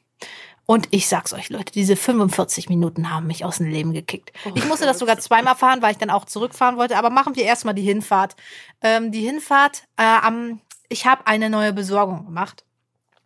[0.65, 4.31] Und ich sag's euch, Leute, diese 45 Minuten haben mich aus dem Leben gekickt.
[4.45, 6.97] Oh ich musste das sogar zweimal fahren, weil ich dann auch zurückfahren wollte.
[6.97, 8.37] Aber machen wir erstmal die Hinfahrt.
[8.81, 12.63] Ähm, die Hinfahrt, äh, am, ich habe eine neue Besorgung gemacht.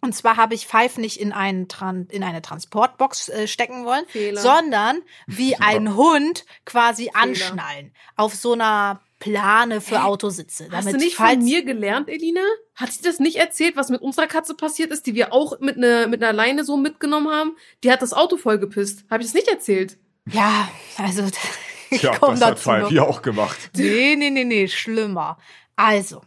[0.05, 4.05] Und zwar habe ich Five nicht in, einen Tran in eine Transportbox äh, stecken wollen,
[4.07, 4.39] Fehler.
[4.39, 7.91] sondern wie ein Hund quasi anschnallen.
[8.15, 10.67] Auf so einer Plane für Autositze.
[10.71, 12.41] Hast du nicht von mir gelernt, Elina?
[12.75, 15.77] Hat sie das nicht erzählt, was mit unserer Katze passiert ist, die wir auch mit,
[15.77, 17.55] ne, mit einer Leine so mitgenommen haben?
[17.83, 19.05] Die hat das Auto vollgepisst.
[19.09, 19.97] Habe ich das nicht erzählt?
[20.31, 21.23] Ja, also
[21.89, 22.63] ich Ja, komme das hat dazu.
[22.69, 23.57] Five hier auch gemacht.
[23.75, 25.39] Nee, nee, nee, nee, schlimmer.
[25.75, 26.21] Also,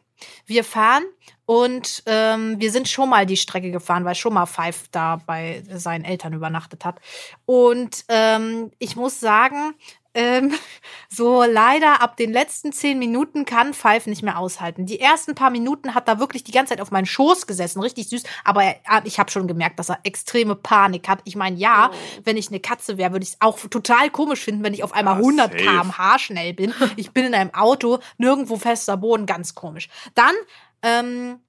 [0.47, 1.04] wir fahren
[1.48, 5.62] und ähm, wir sind schon mal die Strecke gefahren, weil schon mal Five da bei
[5.72, 6.96] seinen Eltern übernachtet hat.
[7.46, 9.72] Und ähm, ich muss sagen,
[10.12, 10.52] ähm,
[11.08, 14.84] so leider ab den letzten zehn Minuten kann Five nicht mehr aushalten.
[14.84, 18.11] Die ersten paar Minuten hat er wirklich die ganze Zeit auf meinen Schoß gesessen, richtig
[18.11, 18.24] süß.
[18.44, 21.20] Aber er, ich habe schon gemerkt, dass er extreme Panik hat.
[21.24, 21.96] Ich meine, ja, Oh.
[22.24, 24.92] wenn ich eine Katze wäre, würde ich es auch total komisch finden, wenn ich auf
[24.92, 25.64] einmal Ja, 100 safe.
[25.64, 26.74] km/h schnell bin.
[26.96, 29.88] Ich bin in einem Auto, nirgendwo fester Boden, ganz komisch.
[30.14, 30.34] Dann
[30.82, 31.40] ähm,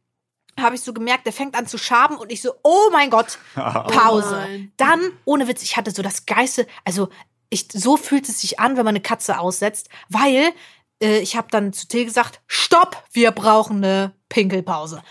[0.60, 3.40] habe ich so gemerkt, der fängt an zu schaben und ich so, oh mein Gott,
[3.56, 4.36] Pause.
[4.36, 4.72] nein.
[4.78, 7.10] Dann, ohne Witz, ich hatte so das Geiste, also
[7.50, 10.52] ich, so fühlt es sich an, wenn man eine Katze aussetzt, weil
[11.02, 15.02] äh, ich habe dann zu Till gesagt, stopp, wir brauchen eine Pinkelpause.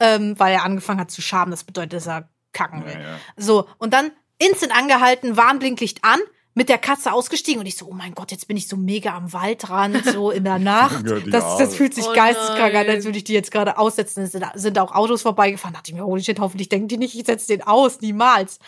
[0.00, 2.94] Ähm, weil er angefangen hat zu schaben, das bedeutet, dass er kacken will.
[2.94, 3.18] Ja, ja.
[3.36, 6.20] So, und dann instant angehalten, Warnblinklicht an,
[6.54, 9.16] mit der Katze ausgestiegen und ich so, oh mein Gott, jetzt bin ich so mega
[9.16, 11.04] am Waldrand, so in der Nacht.
[11.08, 14.22] Ja, Das, das fühlt sich Oh geisteskrank an, als würde ich die jetzt gerade aussetzen.
[14.22, 15.74] Es sind, sind auch Autos vorbeigefahren.
[15.74, 18.58] dachte ich mir, holy shit, hoffentlich denken die nicht, ich setze den aus, niemals.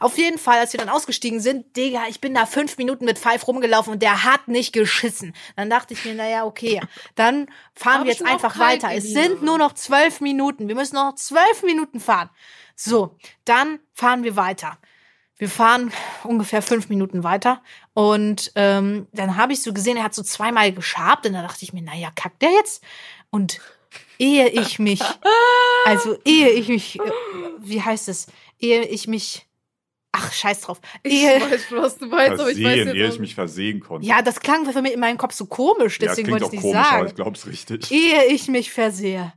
[0.00, 3.18] Auf jeden Fall, als wir dann ausgestiegen sind, Digga, ich bin da fünf Minuten mit
[3.18, 5.34] Five rumgelaufen und der hat nicht geschissen.
[5.56, 6.80] Dann dachte ich mir, naja, okay,
[7.14, 8.88] dann fahren wir jetzt einfach weiter.
[8.92, 10.68] Es sind nur noch zwölf Minuten.
[10.68, 12.30] Wir müssen noch zwölf Minuten fahren.
[12.76, 14.78] So, dann fahren wir weiter.
[15.38, 15.92] Wir fahren
[16.24, 17.62] ungefähr fünf Minuten weiter
[17.94, 21.62] und ähm, dann habe ich so gesehen, er hat so zweimal geschabt und da dachte
[21.64, 22.82] ich mir, naja, kackt der jetzt?
[23.30, 23.60] Und
[24.18, 25.00] ehe ich mich,
[25.84, 27.02] also ehe ich mich, äh,
[27.60, 28.26] wie heißt es,
[28.58, 29.46] ehe ich mich,
[30.10, 33.36] ach, scheiß drauf, Ich ehe, weiß, was du meinst, aber ich weiß ehe ich mich
[33.36, 34.06] versehen konnte.
[34.08, 36.62] ja, das klang für mich in meinem Kopf so komisch, Ja, deswegen klingt wollte ich
[36.62, 37.06] nicht komisch, aber sagen.
[37.10, 37.90] ich glaub's richtig.
[37.92, 39.32] Ehe ich mich versehe,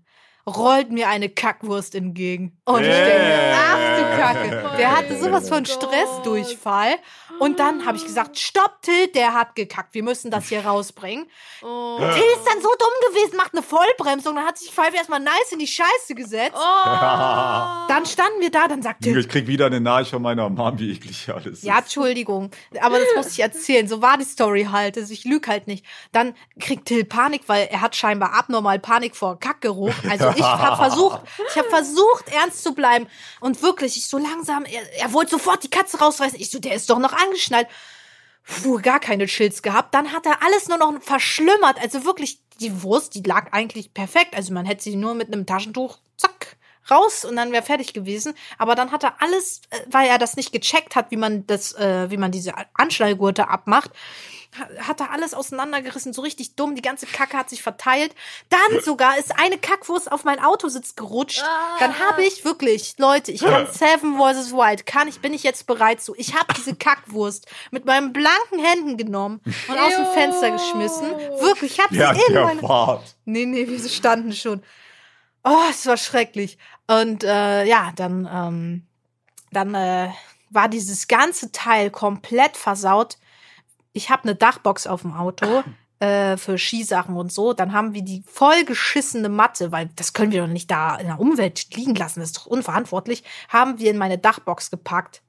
[0.48, 2.58] rollt mir eine Kackwurst entgegen.
[2.66, 4.72] Und ich denke, ach du Kacke.
[4.78, 5.66] Der hatte sowas von Oh.
[5.66, 6.96] Stressdurchfall.
[7.40, 9.96] Und dann habe ich gesagt, stopp, Till, der hat gekackt.
[9.96, 11.26] Wir müssen das hier rausbringen.
[11.64, 11.98] Oh.
[11.98, 14.36] Till ist dann so dumm gewesen, macht eine Vollbremsung.
[14.36, 16.56] Dann hat sich Pfeife erstmal nice in die Scheiße gesetzt.
[16.56, 16.58] Oh.
[17.88, 20.80] Dann standen wir da, dann sagt Till, Ich krieg wieder eine Nachricht von meiner Mom,
[20.80, 21.84] wie eklig alles Ja, ist.
[21.86, 22.52] Entschuldigung.
[22.80, 23.88] Aber das muss ich erzählen.
[23.88, 24.98] So war die Story halt.
[24.98, 25.86] Also ich lüge halt nicht.
[26.12, 29.92] Dann kriegt Till Panik, weil er hat scheinbar abnormal Panik vor Kackgeruch.
[30.10, 33.08] Also ich habe versucht, ich habe versucht, ernst zu bleiben.
[33.40, 36.40] Und wirklich, ich so langsam, er, er wollte sofort die Katze rausreißen.
[36.40, 37.68] Ich so, der ist doch noch angeschnallt.
[38.44, 39.94] Puh, gar keine Chills gehabt.
[39.94, 41.80] Dann hat er alles nur noch verschlimmert.
[41.82, 44.36] Also wirklich, die Wurst, die lag eigentlich perfekt.
[44.36, 46.58] Also man hätte sie nur mit einem Taschentuch, zack,
[46.90, 48.34] raus und dann wäre fertig gewesen.
[48.58, 51.74] Aber dann hat er alles, äh, weil er das nicht gecheckt hat, wie man das,
[51.74, 53.92] äh, wie man diese Anschnallgurte abmacht,
[54.80, 56.76] hat da alles auseinandergerissen, so richtig dumm.
[56.76, 58.14] Die ganze Kacke hat sich verteilt.
[58.50, 61.44] Dann sogar ist eine Kackwurst auf mein Autositz gerutscht.
[61.80, 64.52] Dann habe ich wirklich, Leute, ich kann Seven vs.
[64.52, 66.14] Wild, kann ich, bin ich jetzt bereit zu.
[66.18, 70.06] Ich habe diese Kackwurst mit meinen blanken Händen genommen und aus dem.
[70.12, 71.10] Fenster geschmissen.
[71.40, 73.16] Wirklich, ich habe Ja, sie in der meine Fahrt.
[73.26, 74.62] Nee, nee, wir standen schon.
[75.44, 76.58] Oh, es war schrecklich.
[76.88, 78.88] Und äh, ja, dann, ähm,
[79.52, 80.10] dann äh,
[80.50, 83.18] war dieses ganze Teil komplett versaut.
[83.94, 85.64] Ich habe eine Dachbox auf dem Auto
[86.00, 87.54] äh, für Skisachen und so.
[87.54, 91.20] Dann haben wir die vollgeschissene Matte, weil das können wir doch nicht da in der
[91.20, 95.22] Umwelt liegen lassen, das ist doch unverantwortlich, haben wir in meine Dachbox gepackt.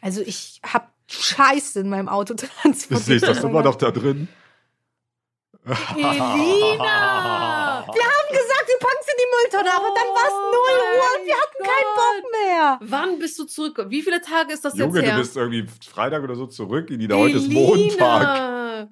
[0.00, 3.00] Also ich habe Scheiße in meinem Auto transportiert.
[3.00, 4.28] Ich sehe das immer noch da drin.
[5.64, 7.84] Elina!
[7.92, 8.49] Wir haben gesagt,
[9.20, 11.90] in die Mülltonne, aber dann war es Oh 0 Uhr und wir hatten keinen.
[11.94, 12.78] Bock mehr.
[12.82, 13.84] Wann bist du zurück?
[13.88, 15.14] Wie viele Tage ist das Junge, jetzt her?
[15.14, 16.90] du bist irgendwie Freitag oder so zurück.
[16.90, 18.88] Elina, heute ist Montag.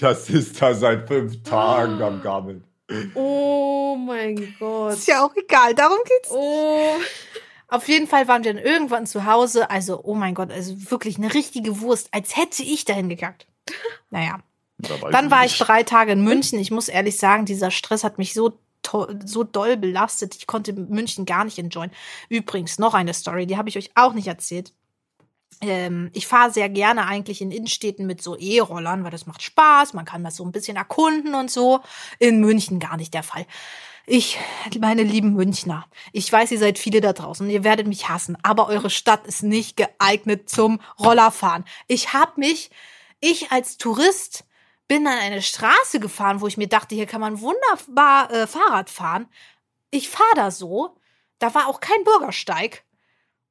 [0.00, 2.64] Das ist da seit fünf Tagen am Gammeln.
[3.14, 4.94] Oh mein Gott.
[4.94, 6.30] Ist ja auch egal, darum geht's.
[6.32, 6.94] Oh.
[7.68, 9.70] Auf jeden Fall waren wir dann irgendwann zu Hause.
[9.70, 13.46] Also, oh mein Gott, also wirklich eine richtige Wurst, als hätte ich dahin gekackt.
[14.10, 14.40] Naja,
[14.78, 16.58] Da weiß dann war ich drei Tage in München.
[16.58, 18.58] Ich muss ehrlich sagen, dieser Stress hat mich so
[19.24, 20.34] so doll belastet.
[20.36, 21.92] Ich konnte München gar nicht enjoyen.
[22.28, 24.72] Übrigens, noch eine Story, die habe ich euch auch nicht erzählt.
[25.60, 29.92] Ähm, ich fahre sehr gerne eigentlich in Innenstädten mit so E-Rollern, weil das macht Spaß.
[29.92, 31.80] Man kann das so ein bisschen erkunden und so.
[32.18, 33.46] In München gar nicht der Fall.
[34.06, 34.38] Ich,
[34.80, 38.66] meine lieben Münchner, ich weiß, ihr seid viele da draußen ihr werdet mich hassen, aber
[38.66, 41.64] eure Stadt ist nicht geeignet zum Rollerfahren.
[41.86, 42.70] Ich habe mich,
[43.20, 44.44] ich als Tourist,
[44.90, 48.90] bin an eine Straße gefahren, wo ich mir dachte, hier kann man wunderbar äh, Fahrrad
[48.90, 49.28] fahren.
[49.92, 50.96] Ich fahre da so,
[51.38, 52.82] da war auch kein Bürgersteig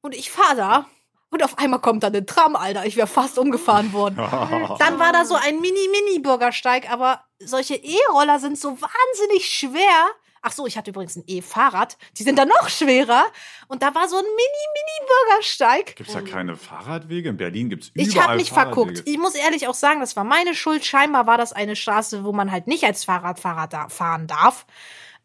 [0.02, 0.86] und ich fahre da
[1.30, 2.84] und auf einmal kommt da eine Tram, Alter.
[2.84, 4.16] Ich wäre fast umgefahren worden.
[4.78, 10.10] Dann war da so ein Mini-Mini-Bürgersteig, aber solche E-Roller sind so wahnsinnig schwer.
[10.42, 11.98] Ach so, ich hatte übrigens ein E-Fahrrad.
[12.16, 13.26] Die sind dann noch schwerer.
[13.68, 15.96] Und da war so ein Mini-Mini-Bürgersteig.
[15.96, 17.28] Gibt's da keine Fahrradwege?
[17.28, 19.02] In Berlin gibt's überall Ich habe mich verguckt.
[19.04, 20.84] Ich muss ehrlich auch sagen, das war meine Schuld.
[20.84, 24.66] Scheinbar war das eine Straße, wo man halt nicht als Fahrradfahrer da fahren darf.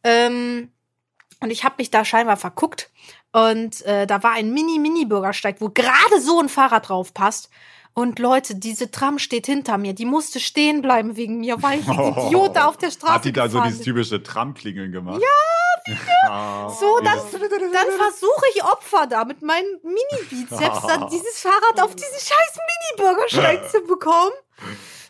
[0.04, 0.71] Ähm,
[1.39, 2.91] und ich habe mich da scheinbar verguckt.
[3.32, 7.49] Und äh, da war ein Mini-Mini-Bürgersteig, wo gerade so ein Fahrrad drauf passt.
[7.95, 9.93] Und Leute, diese Tram steht hinter mir.
[9.93, 13.31] Die musste stehen bleiben wegen mir, weil ich wie Idiot auf der Straße Hat die
[13.31, 15.21] da so dieses typische Tramklingeln gemacht?
[15.88, 21.95] Ja, So, dann, dann versuche ich Opfer da mit meinen Mini-Bizeps dann dieses Fahrrad auf
[21.95, 22.58] diesen scheiß
[22.97, 24.31] Mini-Bürgersteig zu bekommen.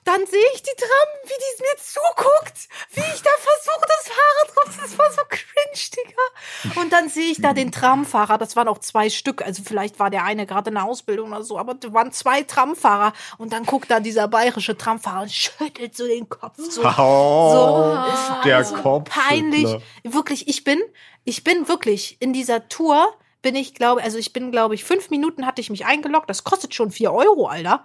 [0.05, 4.55] Dann sehe ich die Tram, wie die mir zuguckt, wie ich da versuche, das Fahrrad
[4.55, 4.77] drauf.
[4.81, 6.79] Das war so cringe, Digga.
[6.81, 10.09] Und dann sehe ich da den Tramfahrer, das waren auch zwei Stück, also vielleicht war
[10.11, 13.13] der eine gerade in der Ausbildung oder so, aber da waren zwei Tramfahrer.
[13.39, 16.83] Und dann guckt da dieser bayerische Tramfahrer und schüttelt so den Kopf so.
[16.97, 19.09] Oh, So, der so Kopf.
[19.09, 19.75] peinlich.
[20.03, 20.79] Wirklich, ich bin,
[21.23, 25.09] ich bin wirklich in dieser Tour, bin ich, glaube, also ich bin, glaube ich, fünf
[25.09, 26.29] Minuten hatte ich mich eingeloggt.
[26.29, 27.83] Das kostet schon vier Euro, Alter.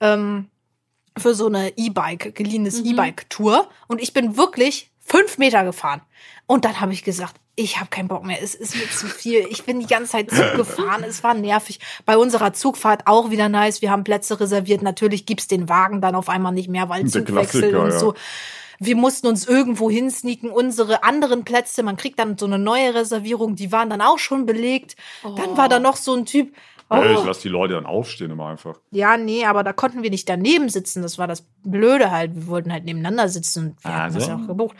[0.00, 0.50] Ähm,
[1.20, 2.90] für so eine E-Bike, geliehenes Mhm.
[2.90, 3.68] E-Bike-Tour.
[3.86, 6.02] Und ich bin wirklich fünf Meter gefahren.
[6.46, 8.40] Und dann habe ich gesagt, ich habe keinen Bock mehr.
[8.40, 9.46] Es ist mir zu viel.
[9.50, 11.02] Ich bin die ganze Zeit Zug gefahren.
[11.02, 11.80] Es war nervig.
[12.06, 13.82] Bei unserer Zugfahrt auch wieder nice.
[13.82, 14.80] Wir haben Plätze reserviert.
[14.80, 17.98] Natürlich gibt's den Wagen dann auf einmal nicht mehr, weil Zugwechsel und ja.
[17.98, 18.14] so.
[18.78, 20.50] Wir mussten uns irgendwo hinsneaken.
[20.50, 24.46] Unsere anderen Plätze, man kriegt dann so eine neue Reservierung, die waren dann auch schon
[24.46, 24.94] belegt.
[25.24, 26.54] Dann war da noch so ein Typ.
[26.90, 28.78] Ja, ich Oh, lass die Leute dann aufstehen immer einfach.
[28.90, 31.02] ja, nee, aber da konnten wir nicht daneben sitzen.
[31.02, 32.34] Das war das Blöde halt.
[32.34, 34.36] Wir wollten halt nebeneinander sitzen und wir hatten das Also?
[34.38, 34.76] ja auch gebucht.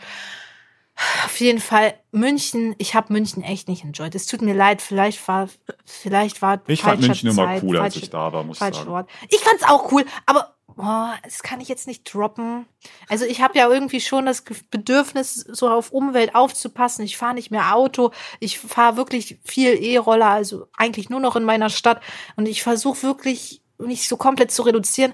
[1.23, 2.75] Auf jeden Fall München.
[2.77, 4.15] Ich habe München echt nicht enjoyed.
[4.15, 4.81] Es tut mir leid.
[4.81, 5.47] Vielleicht war,
[5.85, 8.75] vielleicht war Ich fand München immer Zeit, cool, als falsche- ich da war, muss ich
[8.75, 8.89] sagen.
[8.89, 9.09] Wort.
[9.29, 12.65] Ich fand's auch cool, aber oh, das kann ich jetzt nicht droppen.
[13.09, 17.03] Also ich habe ja irgendwie schon das Bedürfnis, so auf Umwelt aufzupassen.
[17.05, 18.11] Ich fahre nicht mehr Auto.
[18.39, 22.01] Ich fahre wirklich viel E-Roller, also eigentlich nur noch in meiner Stadt.
[22.35, 25.13] Und ich versuche wirklich, mich so komplett zu reduzieren.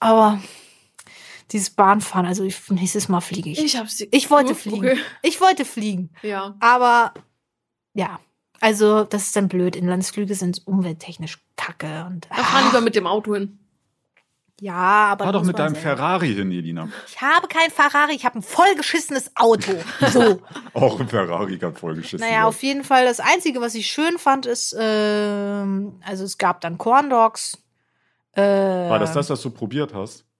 [0.00, 0.40] Aber
[1.50, 3.62] dieses Bahnfahren, also ich, nächstes Mal fliege ich.
[3.62, 4.02] Ich hab's.
[4.10, 4.78] Ich wollte Oh, fliegen.
[4.88, 4.98] okay.
[5.22, 6.10] Ich wollte fliegen.
[6.22, 6.56] Ja.
[6.60, 7.12] Aber
[7.94, 8.20] ja,
[8.60, 9.76] also das ist dann blöd.
[9.76, 12.06] Inlandsflüge sind umwelttechnisch kacke.
[12.08, 13.58] Und, Da fahr lieber mit dem Auto hin.
[14.60, 15.24] Ja, aber.
[15.24, 16.88] Fahr doch mit deinem selber- Ferrari hin, Elina.
[17.08, 19.72] Ich habe kein Ferrari, ich habe ein vollgeschissenes Auto.
[20.10, 20.40] So.
[20.74, 22.44] Auch ein Ferrari kann vollgeschissen naja, werden.
[22.46, 23.04] auf jeden Fall.
[23.04, 27.58] Das Einzige, was ich schön fand, ist, ähm, also es gab dann Corn Dogs.
[28.34, 30.24] Äh, War das das, was du probiert hast?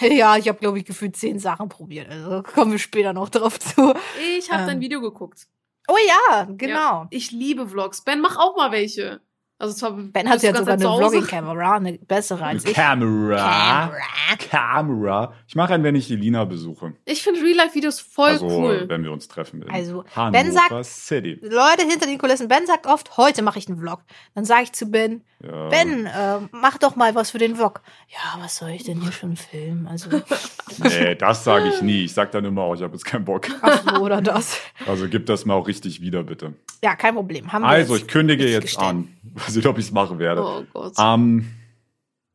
[0.00, 2.08] Ja, ich habe, glaube ich, gefühlt zehn Sachen probiert.
[2.08, 3.94] Also kommen wir später noch drauf zu.
[4.38, 4.68] Ich habe Ähm.
[4.68, 5.48] dein Video geguckt.
[5.88, 6.74] Oh ja, genau.
[7.02, 7.06] Ja.
[7.10, 8.02] Ich liebe Vlogs.
[8.04, 9.20] Ben, mach auch mal welche.
[9.60, 10.84] Also zwar Ben hat ja sogar eine.
[10.84, 12.74] Vlogging-Kamera, eine bessere als ich.
[12.74, 13.36] Camera.
[13.36, 14.36] Camera.
[14.50, 15.32] Camera.
[15.48, 16.92] Ich mache einen, wenn ich die Lina besuche.
[17.04, 18.84] Ich finde Real-Life-Videos voll also, cool.
[18.88, 19.62] wenn wir uns treffen.
[19.62, 21.40] In Also, Hannover Ben sagt- City.
[21.42, 22.46] Leute hinter den Kulissen.
[22.46, 24.00] Ben sagt oft, heute mache ich einen Vlog.
[24.34, 25.68] Dann sage ich zu Ben, Ja.
[25.68, 27.80] Ben, äh, mach doch mal was für den Vlog.
[28.08, 29.88] Ja, was soll ich denn hier schon filmen?
[29.88, 30.08] Also,
[30.84, 32.04] Nee, das sage ich nie.
[32.04, 33.48] Ich sag dann immer, oh, ich habe jetzt keinen Bock.
[33.62, 34.58] ach so oder das.
[34.86, 36.54] Also gib das mal auch richtig wieder, bitte.
[36.82, 37.52] Ja, kein Problem.
[37.52, 38.86] Haben wir Also, ich kündige jetzt gestellt.
[38.88, 39.08] an.
[39.48, 40.42] Weiß nicht, ob ich es machen werde.
[40.44, 40.92] Oh Gott.
[40.98, 41.54] Am.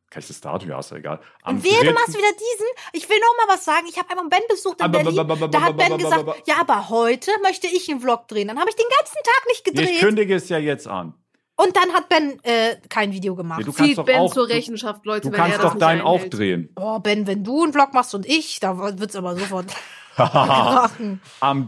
[0.09, 0.69] Kann ich das Datum?
[0.69, 1.19] Ja, ist ja egal.
[1.41, 1.93] Am Und wehe, du 3.
[1.93, 2.67] machst wieder diesen.
[2.91, 3.87] Ich will noch mal was sagen.
[3.89, 5.49] Ich habe einmal Ben besucht in Berlin.
[5.51, 8.47] Da hat Ben gesagt, ja, aber heute möchte ich einen Vlog drehen.
[8.47, 9.99] Dann habe ich den ganzen Tag nicht Nee, ich gedreht.
[10.01, 11.13] kündige es ja jetzt an.
[11.55, 13.59] Und dann hat Ben äh, kein Video gemacht.
[13.59, 15.73] Nee, du kannst Zieht doch Ben auch, zur Rechenschaft, Leute, du wenn er kannst das
[15.73, 16.33] doch deinen auch einhält.
[16.33, 16.69] drehen.
[16.75, 19.67] Oh, Ben, wenn du einen Vlog machst und ich, da wird's aber sofort
[20.15, 21.21] krachen.
[21.39, 21.67] Am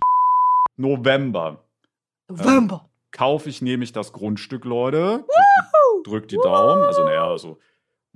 [0.78, 1.64] November
[2.28, 2.90] November.
[3.16, 5.24] Kaufe ich nämlich das Grundstück, Leute.
[6.04, 6.84] Drück die Daumen.
[6.86, 7.58] Also, naja, also.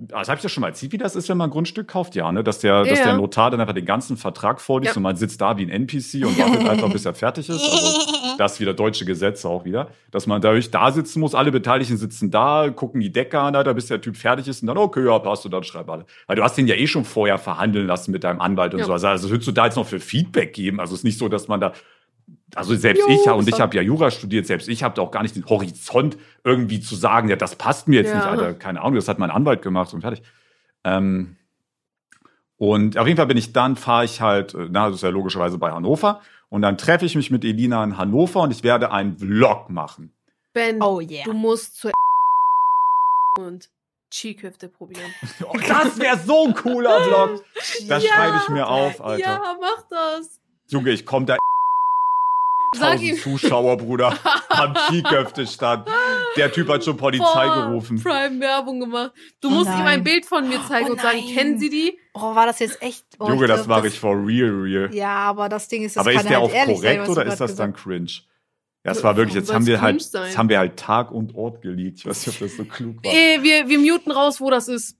[0.02, 2.14] Das habe ich ja schon mal erzählt, wie das ist, wenn man ein Grundstück kauft,
[2.14, 2.42] ja, ne?
[2.42, 3.04] Dass der, dass Ja.
[3.04, 4.96] der Notar dann einfach den ganzen Vertrag vorliest Ja.
[4.96, 7.60] und man sitzt da wie ein NPC und wartet einfach, bis er fertig ist.
[7.70, 7.98] Also,
[8.38, 9.88] das ist wieder deutsche Gesetze auch wieder.
[10.10, 13.70] Dass man dadurch da sitzen muss, alle Beteiligten sitzen da, gucken die Decke an, da
[13.74, 16.06] bis der Typ fertig ist und dann, okay, ja, passt und dann schreib alle.
[16.26, 18.86] Weil du hast den ja eh schon vorher verhandeln lassen mit deinem Anwalt und Ja.
[18.86, 18.92] so.
[18.94, 20.80] Also, also würdest du da jetzt noch für Feedback geben?
[20.80, 21.72] Also es ist nicht so, dass man da
[22.54, 25.10] also selbst Jo, ich und ich habe ja Jura studiert, selbst ich habe da auch
[25.10, 28.16] gar nicht den Horizont irgendwie zu sagen, ja, das passt mir jetzt Ja.
[28.16, 30.22] nicht, Alter, keine Ahnung, das hat mein Anwalt gemacht und fertig.
[30.84, 31.36] Ähm,
[32.56, 35.08] und auf jeden Fall bin ich dann, fahre ich halt, äh, na, das ist ja
[35.10, 38.90] logischerweise bei Hannover und dann treffe ich mich mit Elina in Hannover und ich werde
[38.92, 40.12] einen Vlog machen.
[40.52, 41.24] Ben, Oh yeah.
[41.24, 41.92] du musst zur
[43.38, 43.68] und
[44.10, 45.14] Cheekhüfte probieren.
[45.44, 47.44] Oh, das wäre so ein cooler Vlog.
[47.88, 49.20] Das schreibe ich mir auf, Alter.
[49.20, 50.40] Ja, mach das.
[50.68, 51.36] Junge, ich komme da
[52.76, 53.16] Sag 1000 ihm.
[53.18, 54.16] Zuschauer, Bruder,
[54.48, 55.88] am Skiköfte stand.
[56.36, 58.00] Der Typ hat schon Polizei Boah, gerufen.
[58.02, 59.12] Prime Werbung gemacht.
[59.40, 59.86] Du Oh musst ihm nein.
[59.86, 61.98] ein Bild von mir zeigen Oh und sagen, kennen Sie die?
[62.14, 63.04] Oh, war das jetzt echt?
[63.18, 64.94] Oh, Junge, das mache ich for real, real.
[64.94, 67.12] Ja, aber das Ding ist, das Aber kann ist der halt auch sein, korrekt du
[67.12, 68.10] oder ist das dann gesagt cringe?
[68.84, 70.24] Ja, es war wirklich, jetzt haben wir halt, sein?
[70.24, 71.98] jetzt haben wir halt Tag und Ort geleakt.
[71.98, 73.12] Ich weiß nicht, ob das so klug war.
[73.12, 74.96] Äh, wir, wir muten raus, wo das ist.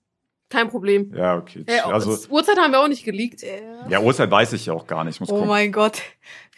[0.50, 1.14] Kein Problem.
[1.16, 1.62] Ja, okay.
[1.66, 3.42] Äh, Also, Uhrzeit haben wir auch nicht geleakt.
[3.42, 3.90] hast.
[3.90, 5.14] ja, Uhrzeit weiß ich ja auch gar nicht.
[5.14, 5.48] Ich muss Oh gucken.
[5.48, 6.02] mein Gott.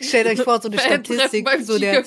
[0.01, 2.03] Stellt euch vor, so eine Statistik, beim so der,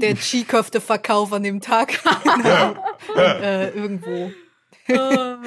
[0.00, 2.00] der Cheeköfte-Verkauf an dem Tag.
[3.16, 4.32] äh, irgendwo.
[4.88, 5.38] Ah.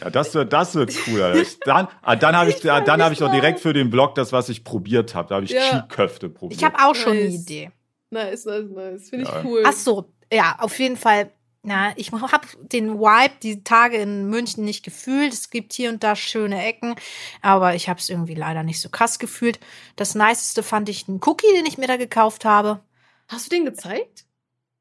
[0.00, 1.22] Ja, das wird, das wird cool.
[1.22, 1.40] Alter.
[1.40, 3.72] Ich, dann, ah, dann habe ich, Ich freu dann habe mich ich doch direkt für
[3.72, 5.28] den Blog das, was ich probiert habe.
[5.28, 5.86] Da habe ich Ja.
[5.88, 6.60] Cheeköfte probiert.
[6.60, 7.34] Ich habe auch schon eine Nice.
[7.42, 7.70] Idee.
[8.10, 9.08] nice, nice, nice.
[9.10, 9.38] Finde Ja.
[9.38, 9.62] ich cool.
[9.64, 11.30] Ach so, ja, auf jeden Fall.
[11.66, 15.32] Na, ich habe den Vibe die Tage in München nicht gefühlt.
[15.32, 16.94] Es gibt hier und da schöne Ecken,
[17.40, 19.58] aber ich habe es irgendwie leider nicht so krass gefühlt.
[19.96, 22.80] Das Niceste fand ich einen Cookie, den ich mir da gekauft habe.
[23.28, 24.26] Hast du den gezeigt?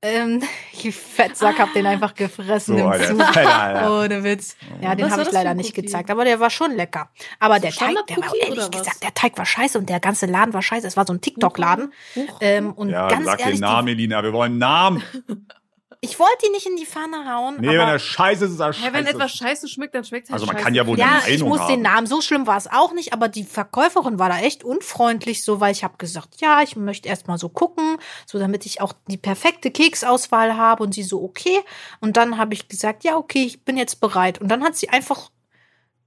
[0.02, 0.44] Ähm,
[0.74, 3.02] ich Fettsack hab den einfach gefressen so, im.
[3.02, 3.38] Zug.
[3.38, 4.04] Alter.
[4.04, 4.58] Ohne Witz.
[4.82, 7.10] Ja, den habe ich leider nicht gezeigt, aber der war schon lecker.
[7.40, 10.54] Aber der Teig, der war ehrlich gesagt, der Teig war scheiße und der ganze Laden
[10.54, 10.86] war scheiße.
[10.86, 11.94] Es war so ein TikTok-Laden.
[12.42, 14.22] Ähm, und Ja, ganz sag ehrlich, den Namen, Elina.
[14.22, 15.04] Wir wollen einen Namen.
[16.06, 17.56] ich wollte ihn nicht in die Pfanne hauen.
[17.62, 18.92] Nee, aber wenn er scheiße ist, ist er scheiße.
[18.94, 20.66] wenn etwas scheiße schmeckt, dann schmeckt es halt Also man scheiße.
[20.66, 21.82] kann ja wohl Ja, eine ich Meinung muss den haben.
[21.96, 25.62] Namen, so schlimm war es auch nicht, aber die Verkäuferin war da echt unfreundlich, so,
[25.62, 28.92] weil ich habe gesagt, ja, ich möchte erst mal so gucken, so damit ich auch
[29.08, 31.62] die perfekte Keksauswahl habe und sie so, okay.
[32.02, 34.42] Und dann habe ich gesagt, ja, okay, ich bin jetzt bereit.
[34.42, 35.30] Und dann hat sie einfach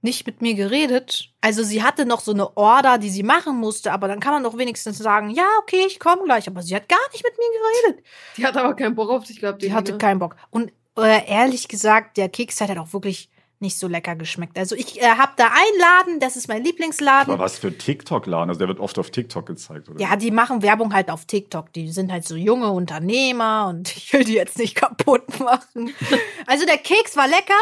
[0.01, 1.29] nicht mit mir geredet.
[1.41, 4.43] Also sie hatte noch so eine Order, die sie machen musste, aber dann kann man
[4.43, 6.47] doch wenigstens sagen, ja, okay, ich komme gleich.
[6.47, 8.05] Aber sie hat gar nicht mit mir geredet.
[8.37, 9.61] Die hat aber keinen Bock auf dich gehabt.
[9.61, 9.97] Die hatte Lina.
[9.97, 10.35] keinen Bock.
[10.49, 13.29] Und äh, ehrlich gesagt, der Keks hat halt auch wirklich
[13.59, 14.57] nicht so lecker geschmeckt.
[14.57, 17.33] Also ich äh, habe da einen Laden, das ist mein Lieblingsladen.
[17.33, 18.49] Aber was für TikTok-Laden?
[18.49, 19.99] Also der wird oft auf TikTok gezeigt, oder?
[19.99, 21.73] Ja, die machen Werbung halt auf TikTok.
[21.73, 25.93] Die sind halt so junge Unternehmer und ich will die jetzt nicht kaputt machen.
[26.49, 27.59] Also der Keks war lecker,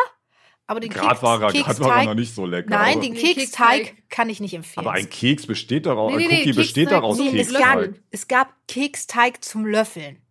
[0.67, 2.69] aber den Grad Keks, war er, war er Keksteig, noch nicht so lecker.
[2.69, 4.09] nein, den Keksteig Keksteig.
[4.09, 4.85] kann ich nicht empfehlen.
[4.85, 7.51] aber ein Keks besteht daraus, Nee, nee, ein Cookie besteht Keksteig daraus so nee, es
[7.51, 10.21] mit gab, es gab Keksteig zum Löffeln.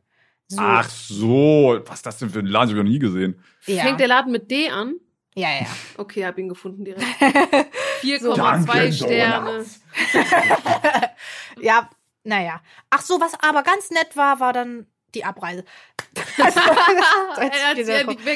[0.49, 2.69] So, Ach so, was ist das denn für ein Laden?
[2.69, 3.43] Das habe ich noch nie gesehen.
[3.67, 3.83] ja.
[3.83, 4.95] Fängt der Laden mit D an?
[5.37, 5.67] ja, ja.
[5.97, 7.05] Okay, hab ihn gefunden direkt.
[7.21, 7.67] Danke,
[8.03, 9.65] 4,2 Sterne.
[11.61, 11.89] Ja,
[12.25, 12.61] naja.
[12.91, 15.65] Ach so, was aber ganz nett war, war dann die Abreise.
[16.37, 16.61] Also,
[17.37, 17.87] als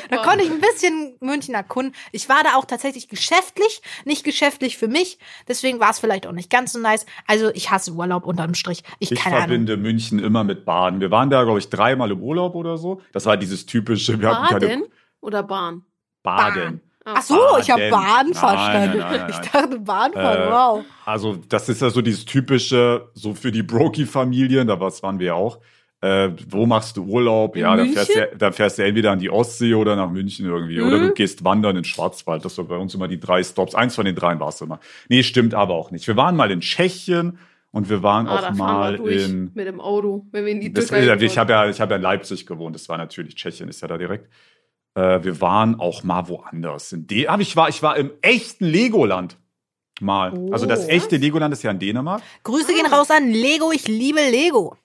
[0.09, 1.95] da konnte ich ein bisschen München erkunden.
[2.13, 5.19] Ich war da auch tatsächlich geschäftlich, nicht geschäftlich für mich.
[5.47, 7.07] Deswegen war es vielleicht auch nicht ganz so nice.
[7.27, 8.83] Also ich hasse Urlaub unterm Strich.
[8.99, 9.49] Ich, Ich keine Ahnung.
[9.49, 11.01] verbinde München immer mit Baden.
[11.01, 13.01] Wir waren da, glaube ich, dreimal im Urlaub oder so.
[13.13, 14.85] Das war dieses typische, wir hatten keine Baden
[15.21, 15.83] oder Bahn?
[16.23, 16.81] Baden.
[17.05, 18.33] Ach so, ich habe Baden.
[18.33, 18.99] Bahn verstanden.
[18.99, 20.85] nein, nein, nein, Ich dachte Bahnfahren, Äh, wow.
[21.07, 25.35] Also, das ist ja so dieses typische, so für die Brokey-Familien, da was waren wir
[25.35, 25.59] auch.
[26.01, 27.57] Äh, wo machst du Urlaub?
[27.57, 30.81] Ja, dann fährst, du, dann fährst du entweder an die Ostsee oder nach München irgendwie.
[30.81, 31.09] Oder Mhm.
[31.09, 32.45] du gehst wandern in Schwarzwald.
[32.45, 33.75] Das war bei uns immer die drei Stops.
[33.75, 34.79] Eins von den dreien warst du immer.
[35.09, 36.07] Nee, stimmt aber auch nicht.
[36.07, 37.39] Wir waren mal in Tschechien
[37.73, 39.51] und wir waren Ah, auch mal wir durch in.
[39.55, 41.97] mit dem Auto, wenn wir in die Das, Türkei ich habe ja, ich habe ja
[41.97, 42.77] in Leipzig gewohnt.
[42.77, 44.29] Das war natürlich Tschechien, ist ja da direkt.
[44.95, 46.93] Äh, wir waren auch mal woanders.
[46.93, 49.37] In aber ich war, ich war im echten Legoland
[50.01, 50.33] mal.
[50.53, 50.89] also das Oh.
[50.89, 52.23] echte Legoland ist ja in Dänemark.
[52.45, 53.73] Grüße gehen raus an Lego.
[53.73, 54.77] Ich liebe Lego.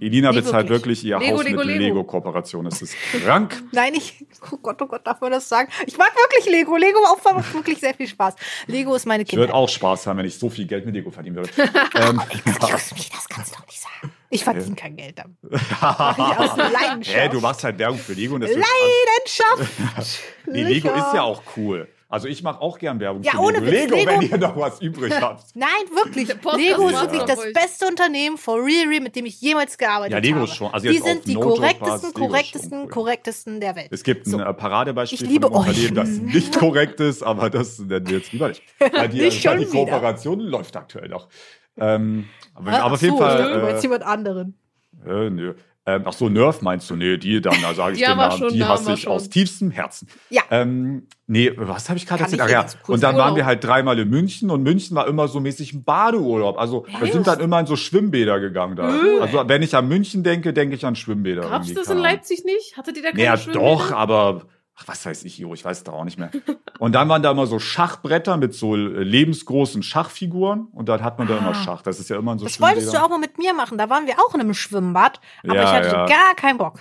[0.00, 1.02] Elina Nee, bezahlt wirklich.
[1.02, 1.78] wirklich ihr Lego, Haus Lego, mit Lego.
[1.84, 2.64] Lego-Kooperation.
[2.64, 3.62] Das ist krank.
[3.72, 4.24] Nein, ich.
[4.52, 5.70] Oh Gott, oh Gott, darf man das sagen?
[5.86, 6.76] Ich mag wirklich Lego.
[6.76, 8.34] Lego Aufbau macht wirklich sehr viel Spaß.
[8.66, 11.10] Lego ist meine Ich würde auch Spaß haben, wenn ich so viel Geld mit Lego
[11.10, 11.50] verdienen würde.
[11.94, 12.20] ähm,
[12.60, 14.12] Lass mich, das kannst du doch nicht sagen.
[14.30, 15.36] Ich verdiene kein Geld damit.
[15.80, 17.16] Mach ich aus Leidenschaft.
[17.16, 20.20] Hä, du machst halt Werbung für Lego und das Leidenschaft.
[20.46, 21.88] Nee, Lego ist ja auch cool.
[22.14, 23.94] Also ich mache auch gern Werbung Ja, für ohne Lego.
[23.94, 25.44] Lego, Lego- wenn ihr noch was übrig habt.
[25.54, 26.28] Nein, wirklich.
[26.28, 30.18] Lego ist wirklich das beste Unternehmen for real, real, mit dem ich jemals gearbeitet Ja,
[30.18, 30.44] Lego habe.
[30.48, 32.88] ist schon- also die jetzt sind die No-Joke-Basis, korrektesten, ist korrektesten, cool.
[32.88, 33.88] korrektesten der Welt.
[33.90, 34.38] Es gibt ein So.
[34.40, 36.04] äh, Paradebeispiel Ich liebe von einem Unternehmen, euch.
[36.04, 38.62] das nicht korrekt ist, aber das nennen wir jetzt lieber nicht.
[38.78, 39.84] Weil die, Nicht weil schon die wieder.
[39.92, 41.28] Kooperation läuft aktuell noch.
[41.76, 43.74] Ähm, aber, aber auf ach jeden so, Fall.
[43.76, 44.56] Äh, jemand anderen.
[45.04, 45.54] äh, nö.
[45.86, 46.96] Ähm, ach so, Nerf meinst du?
[46.96, 49.12] Nee, die dann, da sage ich den Namen, schon, die hasse ich schon.
[49.12, 50.08] aus tiefstem Herzen.
[50.30, 50.42] Ja.
[50.50, 52.40] Ähm, nee, was habe ich gerade erzählt?
[52.40, 55.40] Ach ja, und dann waren wir halt dreimal in München und München war immer so
[55.40, 56.58] mäßig ein Badeurlaub.
[56.58, 58.88] Also wir sind dann immer in so Schwimmbäder gegangen da.
[58.88, 59.20] Cool.
[59.20, 61.42] Also wenn ich an München denke, denke ich an Schwimmbäder.
[61.42, 61.98] Gab's das in.
[61.98, 62.76] Leipzig nicht?
[62.78, 63.64] Hattet ihr da keine Naja, Schwimmbäder?
[63.64, 64.42] doch, aber
[64.76, 66.30] ach, was weiß ich, Jo, ich weiß da auch nicht mehr.
[66.78, 71.18] Und dann waren da immer so Schachbretter mit so äh, lebensgroßen Schachfiguren und dann hat
[71.18, 71.54] man da immer Ah.
[71.54, 71.82] Schach.
[71.82, 73.78] Das ist ja immer so Das wolltest du auch mal mit mir machen.
[73.78, 76.06] Da waren wir auch in einem Schwimmbad, aber Ja, ich hatte ja.
[76.06, 76.80] gar keinen Bock.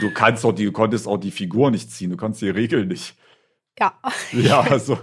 [0.00, 2.88] Du kannst doch die, du konntest auch die Figur nicht ziehen, du kannst die Regeln
[2.88, 3.16] nicht.
[3.78, 3.94] Ja.
[4.32, 4.98] Ja, also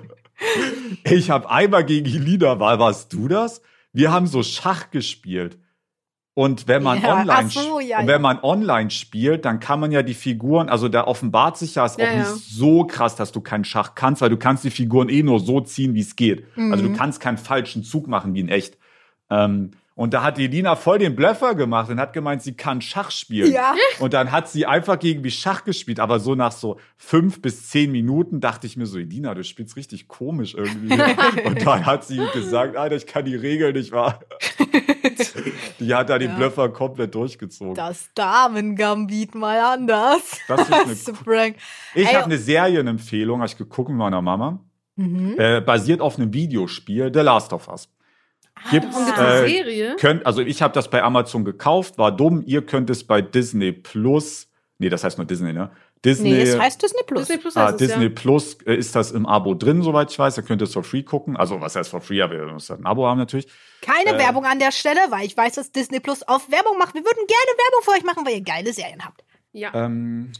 [1.03, 3.61] ich habe einmal gegen Elina, war warst du das?
[3.91, 5.57] Wir haben so Schach gespielt.
[6.33, 9.91] Und wenn man Ja, online so, ja, und wenn man online spielt, dann kann man
[9.91, 13.31] ja die Figuren, also da offenbart sich ja, ist Ja, auch nicht so krass, dass
[13.33, 16.15] du keinen Schach kannst, weil du kannst die Figuren eh nur so ziehen, wie es
[16.15, 16.45] geht.
[16.69, 16.93] Also du Mhm.
[16.93, 18.77] kannst keinen falschen Zug machen wie in echt.
[19.29, 22.81] Ähm, und da hat die Elina voll den Blöffer gemacht und hat gemeint, sie kann
[22.81, 23.53] Schach spielen.
[23.53, 23.75] Ja.
[23.99, 27.69] Und dann hat sie einfach gegen mich Schach gespielt, aber so nach so fünf bis
[27.69, 30.93] zehn Minuten dachte ich mir so, Elina, du spielst richtig komisch irgendwie.
[31.45, 34.21] und dann hat sie gesagt, Alter, ich kann die Regeln nicht wahr.
[35.79, 36.35] die hat da den Ja.
[36.35, 37.75] Blöffer komplett durchgezogen.
[37.75, 40.39] Das Damen-Gambit mal anders.
[40.47, 41.57] Das ist eine Prank.
[41.93, 44.59] Ich habe eine Serienempfehlung, habe ich geguckt mit meiner Mama.
[44.95, 45.35] Mhm.
[45.37, 47.87] Äh, basiert auf einem Videospiel, The Last of Us.
[48.69, 49.95] Gibt's, Warum gibt's eine äh, Serie?
[49.97, 52.43] Könnt, also ich habe das bei Amazon gekauft, war dumm.
[52.45, 54.47] Ihr könnt es bei Disney Plus,
[54.77, 55.71] nee, das heißt nur Disney, ne?
[56.03, 57.27] Disney, Nee, es heißt Disney Plus.
[57.27, 58.09] Disney Plus ah, heißt es, Disney ja.
[58.09, 60.33] Plus äh, ist das im Abo drin, soweit ich weiß.
[60.35, 61.37] Da könnt ihr es for free gucken.
[61.37, 62.15] Also was heißt for free?
[62.17, 63.47] Ja, wir müssen ein Abo haben natürlich.
[63.81, 64.19] Keine Äh.
[64.19, 66.95] Werbung an der Stelle, weil ich weiß, dass Disney Plus auf Werbung macht.
[66.95, 69.23] Wir würden gerne Werbung für euch machen, weil ihr geile Serien habt.
[69.53, 70.31] Ja, Ähm,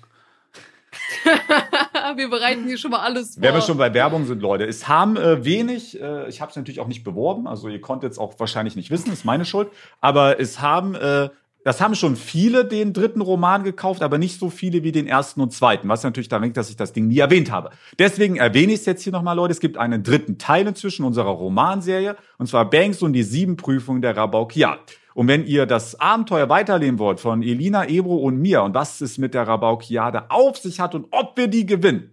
[2.15, 3.43] wir bereiten hier schon mal alles vor.
[3.43, 6.55] Wenn wir schon bei Werbung sind, Leute, es haben äh, wenig, äh, ich habe es
[6.55, 9.69] natürlich auch nicht beworben, also ihr konntet es auch wahrscheinlich nicht wissen, ist meine Schuld,
[9.99, 11.29] aber es haben, äh,
[11.63, 15.41] das haben schon viele den dritten Roman gekauft, aber nicht so viele wie den ersten
[15.41, 17.69] und zweiten, was natürlich daran liegt, dass ich das Ding nie erwähnt habe.
[17.99, 21.29] Deswegen erwähne ich es jetzt hier nochmal, Leute, es gibt einen dritten Teil inzwischen unserer
[21.29, 24.79] Romanserie, und zwar Banks und die sieben Prüfungen der Rabaukiat.
[25.13, 29.17] Und wenn ihr das Abenteuer weiterleben wollt von Elina, Ebro und mir und was es
[29.17, 32.11] mit der Rabaukiade auf sich hat und ob wir die gewinnen,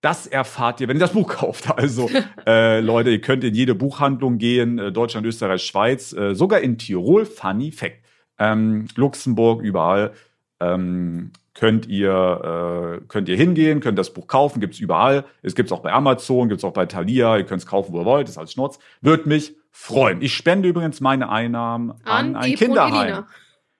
[0.00, 1.70] das erfahrt ihr, wenn ihr das Buch kauft.
[1.76, 2.10] Also,
[2.46, 6.76] äh, Leute, ihr könnt in jede Buchhandlung gehen, äh, Deutschland, Österreich, Schweiz, äh, sogar in
[6.76, 8.00] Tirol, funny fact.
[8.38, 10.12] Ähm, Luxemburg, überall.
[10.60, 15.24] Ähm, könnt ihr äh, könnt ihr hingehen, könnt das Buch kaufen, gibt's überall.
[15.42, 18.28] Es gibt's auch bei Amazon, gibt's auch bei Thalia, ihr könnt's kaufen, wo ihr wollt,
[18.28, 18.78] ist alles Schnurz.
[19.00, 20.22] Wird mich freuen.
[20.22, 23.24] Ich spende übrigens meine Einnahmen an, an ein Kinderheim.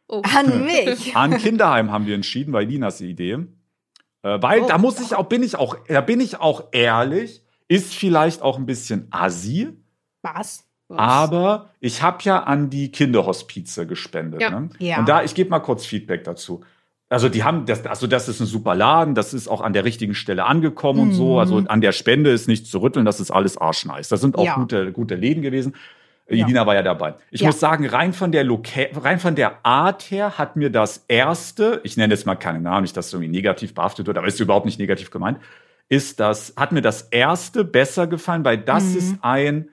[0.08, 0.22] Oh.
[0.36, 1.16] An mich.
[1.16, 3.38] An Kinderheim haben wir entschieden, weil Linas Idee.
[4.22, 4.66] Äh, weil Oh.
[4.68, 8.58] da muss ich auch, bin ich auch, da bin ich auch ehrlich, ist vielleicht auch
[8.58, 9.68] ein bisschen assi,
[10.20, 10.68] Was?
[10.88, 10.98] Was?
[10.98, 14.42] aber ich habe ja an die Kinderhospize gespendet.
[14.42, 14.50] Ja.
[14.50, 14.68] Ne?
[14.78, 14.98] Ja.
[14.98, 16.62] Und da, ich gebe mal kurz Feedback dazu.
[17.10, 19.84] Also die haben das, also das ist ein super Laden, das ist auch an der
[19.84, 21.32] richtigen Stelle angekommen und so.
[21.34, 21.38] Mhm.
[21.38, 24.08] Also an der Spende ist nichts zu rütteln, das ist alles arschnice.
[24.08, 24.54] Das sind auch Ja.
[24.54, 25.74] gute, gute Läden gewesen.
[26.26, 26.66] Äh, Ja.
[26.66, 27.14] War ja dabei.
[27.30, 27.48] Ich Ja.
[27.48, 31.80] muss sagen, rein von der Loca rein von der Art her hat mir das erste,
[31.84, 34.40] ich nenne jetzt mal keinen Namen, nicht, dass es irgendwie negativ behaftet wird, aber ist
[34.40, 35.38] überhaupt nicht negativ gemeint,
[35.90, 38.96] ist das, hat mir das erste besser gefallen, weil das Mhm.
[38.96, 39.68] ist ein,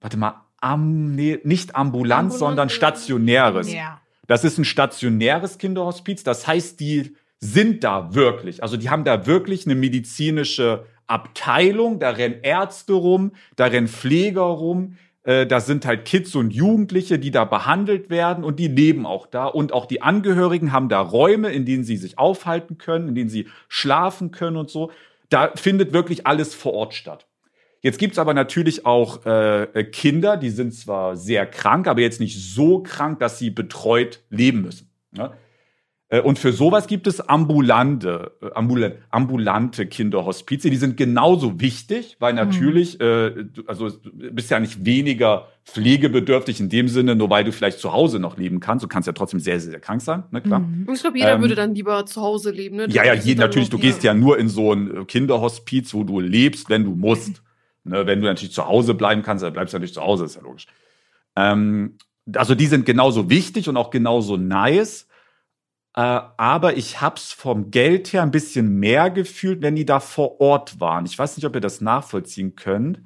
[0.00, 2.74] warte mal, am, nee, nicht ambulant, Ambulant, sondern ja.
[2.74, 3.72] stationäres.
[3.72, 4.00] Ja.
[4.26, 6.22] Das ist ein stationäres Kinderhospiz.
[6.24, 8.62] Das heißt, die sind da wirklich.
[8.62, 11.98] Also die haben da wirklich eine medizinische Abteilung.
[11.98, 14.96] Da rennen Ärzte rum, da rennen Pfleger rum.
[15.24, 19.26] Äh, da sind halt Kids und Jugendliche, die da behandelt werden und die leben auch
[19.26, 19.46] da.
[19.46, 23.30] Und auch die Angehörigen haben da Räume, in denen sie sich aufhalten können, in denen
[23.30, 24.90] sie schlafen können und so.
[25.28, 27.26] Da findet wirklich alles vor Ort statt.
[27.84, 32.42] Jetzt gibt's aber natürlich auch äh, Kinder, die sind zwar sehr krank, aber jetzt nicht
[32.42, 34.88] so krank, dass sie betreut leben müssen.
[35.12, 35.32] Ne?
[36.08, 40.70] Äh, und für sowas gibt es ambulante, äh, ambulante, ambulante Kinderhospize.
[40.70, 43.04] Die sind genauso wichtig, weil natürlich, mhm.
[43.04, 47.80] äh, also du bist ja nicht weniger pflegebedürftig in dem Sinne, nur weil du vielleicht
[47.80, 48.82] zu Hause noch leben kannst.
[48.82, 50.60] Du kannst ja trotzdem sehr, sehr, sehr krank sein, ne, klar.
[50.60, 50.88] Mhm.
[50.90, 52.76] Ich glaube, jeder ähm, würde dann lieber zu Hause leben.
[52.76, 52.86] Ne?
[52.88, 53.68] Ja, ja, je, natürlich.
[53.68, 57.42] Du gehst ja nur in so ein Kinderhospiz, wo du lebst, wenn du musst.
[57.84, 60.36] Ne, wenn du natürlich zu Hause bleiben kannst, dann bleibst du natürlich zu Hause, ist
[60.36, 60.66] ja logisch.
[61.36, 61.98] Ähm,
[62.34, 65.06] also die sind genauso wichtig und auch genauso nice.
[65.94, 70.40] Äh, aber ich hab's vom Geld her ein bisschen mehr gefühlt, wenn die da vor
[70.40, 71.04] Ort waren.
[71.04, 73.00] Ich weiß nicht, ob ihr das nachvollziehen könnt.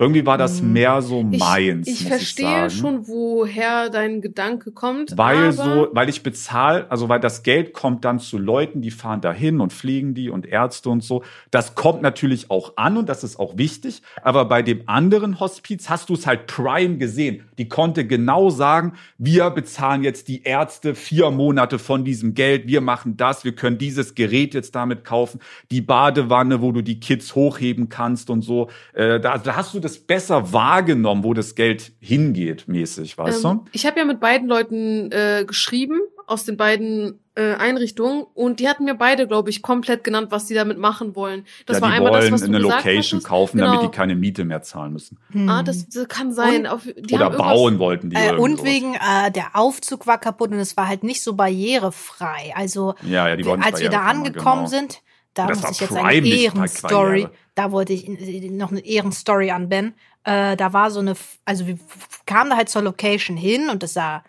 [0.00, 0.72] Irgendwie war das hm.
[0.72, 1.88] mehr so meins.
[1.88, 5.18] Ich, ich verstehe ich schon, woher dein Gedanke kommt.
[5.18, 9.20] Weil so, weil ich bezahle, also weil das Geld kommt dann zu Leuten, die fahren
[9.20, 11.24] dahin und fliegen die und Ärzte und so.
[11.50, 14.02] Das kommt natürlich auch an und das ist auch wichtig.
[14.22, 17.48] Aber bei dem anderen Hospiz hast du es halt prime gesehen.
[17.58, 22.68] Die konnte genau sagen, wir bezahlen jetzt die Ärzte vier Monate von diesem Geld.
[22.68, 23.44] Wir machen das.
[23.44, 25.40] Wir können dieses Gerät jetzt damit kaufen.
[25.72, 28.68] Die Badewanne, wo du die Kids hochheben kannst und so.
[28.92, 33.44] Äh, da, da hast du das das besser wahrgenommen, wo das Geld hingeht, mäßig, weißt
[33.44, 33.70] ähm, du?
[33.72, 38.68] Ich habe ja mit beiden Leuten äh, geschrieben, aus den beiden äh, Einrichtungen, und die
[38.68, 41.44] hatten mir beide, glaube ich, komplett genannt, was sie damit machen wollen.
[41.64, 43.24] Das ja, war einmal das, was du eine Location hattest.
[43.26, 43.72] kaufen, genau.
[43.72, 45.18] damit die keine Miete mehr zahlen müssen.
[45.30, 45.48] Hm.
[45.48, 46.66] Ah, das, das, kann sein.
[46.66, 48.16] Auf, oder bauen wollten die.
[48.16, 52.52] Äh, und wegen äh, der Aufzug war kaputt und es war halt nicht so barrierefrei.
[52.54, 54.66] Also ja, ja, die als wir da angekommen genau.
[54.66, 55.02] sind,
[55.34, 58.08] da das muss ich jetzt eine Ehrenstory, da wollte ich
[58.50, 59.94] noch eine Ehrenstory an Ben.
[60.24, 61.14] Äh, da war so eine,
[61.44, 61.78] also wir
[62.26, 64.24] kamen da halt zur Location hin und das sah,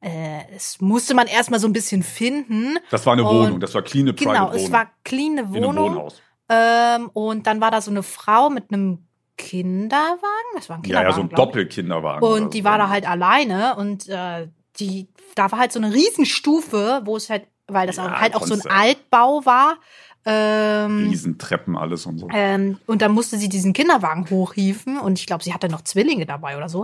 [0.00, 2.78] äh, es musste man erstmal so ein bisschen finden.
[2.90, 4.64] Das war eine und, Wohnung, das war clean Private Genau, Wohnung.
[4.64, 6.10] es war clean Wohnung.
[6.48, 10.18] Ähm, und dann war da so eine Frau mit einem Kinderwagen.
[10.54, 11.06] Das war ein Kinderwagen.
[11.06, 12.28] Ja, ja, so ein Doppelkinderwagen.
[12.28, 17.02] Und die war da halt alleine und äh, die, da war halt so eine Riesenstufe,
[17.04, 19.78] wo es halt, weil das ja, halt auch so ein Altbau war,
[20.24, 22.28] ähm, Riesentreppen, alles und so.
[22.32, 26.26] Ähm, und dann musste sie diesen Kinderwagen hochhieven und ich glaube, sie hatte noch Zwillinge
[26.26, 26.82] dabei oder so.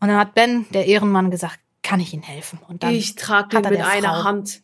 [0.00, 2.58] Und dann hat Ben, der Ehrenmann, gesagt, kann ich Ihnen helfen?
[2.68, 4.62] Und dann ich trage den mit einer Frau, Hand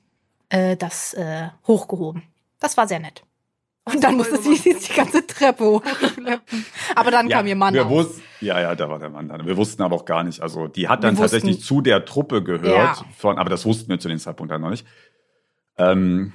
[0.49, 2.23] äh, das äh, hochgehoben.
[2.59, 3.23] Das war sehr nett.
[3.85, 6.67] Und dann musste sie die ganze Treppe hochschleppen.
[6.95, 9.47] Aber dann ja, kam ihr Mann wir wussten, Ja, ja, da war der Mann dann.
[9.47, 10.41] Wir wussten aber auch gar nicht.
[10.41, 12.99] Also die hat dann wir tatsächlich wussten, zu der Truppe gehört.
[12.99, 13.05] Ja.
[13.17, 14.87] Von, aber das wussten wir zu dem Zeitpunkt dann noch nicht.
[15.79, 16.33] Ähm,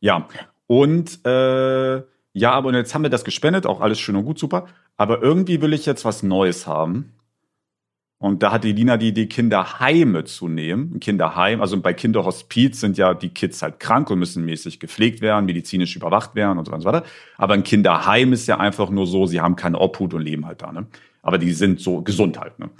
[0.00, 0.28] ja,
[0.68, 2.02] und äh,
[2.34, 4.68] ja, aber jetzt haben wir das gespendet, auch alles schön und gut, super.
[4.96, 7.14] Aber irgendwie will ich jetzt was Neues haben.
[8.18, 11.00] Und da hat die Lina die Idee, Kinderheime zu nehmen.
[11.00, 15.46] Kinderheim, also bei Kinderhospiz sind ja die Kids halt krank und müssen mäßig gepflegt werden,
[15.46, 17.04] medizinisch überwacht werden und so weiter.
[17.38, 20.62] Aber ein Kinderheim ist ja einfach nur so, sie haben keine Obhut und leben halt
[20.62, 20.72] da.
[20.72, 20.86] Ne?
[21.22, 22.58] Aber die sind so gesund halt.
[22.58, 22.70] Ne?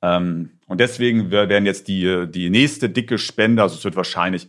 [0.00, 4.48] Ähm, und deswegen werden jetzt die, die nächste dicke Spende, also es wird wahrscheinlich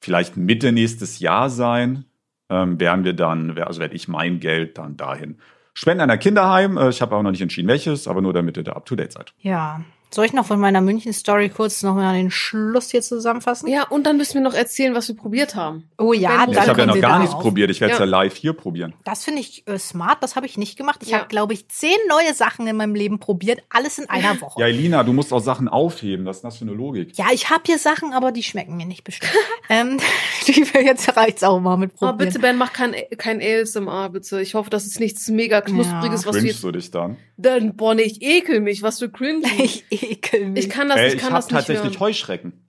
[0.00, 2.04] vielleicht Mitte nächstes Jahr sein,
[2.50, 5.38] ähm, werden wir dann, also werde ich mein Geld dann dahin
[5.72, 6.76] spenden an ein Kinderheim.
[6.76, 8.96] Äh, ich habe auch noch nicht entschieden, welches, aber nur damit ihr da up to
[8.96, 9.32] date seid.
[9.40, 9.80] Ja,
[10.12, 13.68] soll ich noch von meiner München-Story kurz noch mal den Schluss hier zusammenfassen?
[13.68, 15.88] Ja, und dann müssen wir noch erzählen, was wir probiert haben.
[15.98, 17.70] Oh ja, dann Ich habe ja noch gar nichts probiert.
[17.70, 18.04] Ich werde es ja.
[18.04, 18.10] ja.
[18.10, 18.94] live hier probieren.
[19.04, 20.22] Das finde ich äh, smart.
[20.22, 21.00] Das habe ich nicht gemacht.
[21.02, 21.18] Ich ja.
[21.18, 23.62] habe, glaube ich, zehn neue Sachen in meinem Leben probiert.
[23.70, 24.60] Alles in einer Woche.
[24.60, 26.26] Ja, Elina, du musst auch Sachen aufheben.
[26.26, 27.16] Was ist das für eine Logik?
[27.16, 29.32] Ja, ich habe hier Sachen, aber die schmecken mir nicht bestimmt.
[29.68, 29.98] ähm,
[30.46, 32.14] jetzt reicht's auch mal mit probieren.
[32.14, 34.40] Oh, bitte, Ben, mach kein, kein ASMR, bitte.
[34.40, 36.28] Ich hoffe, das ist nichts mega Knuspriges, ja.
[36.28, 37.16] was Cringst du dich dann?
[37.36, 38.82] Dann, boah, nee, ich ekel mich.
[38.82, 39.42] Was für cringe.
[39.60, 40.64] Ich ekel mich.
[40.66, 42.00] Ich kann das, Ey, ich kann ich das nicht tatsächlich hören.
[42.00, 42.68] Heuschrecken.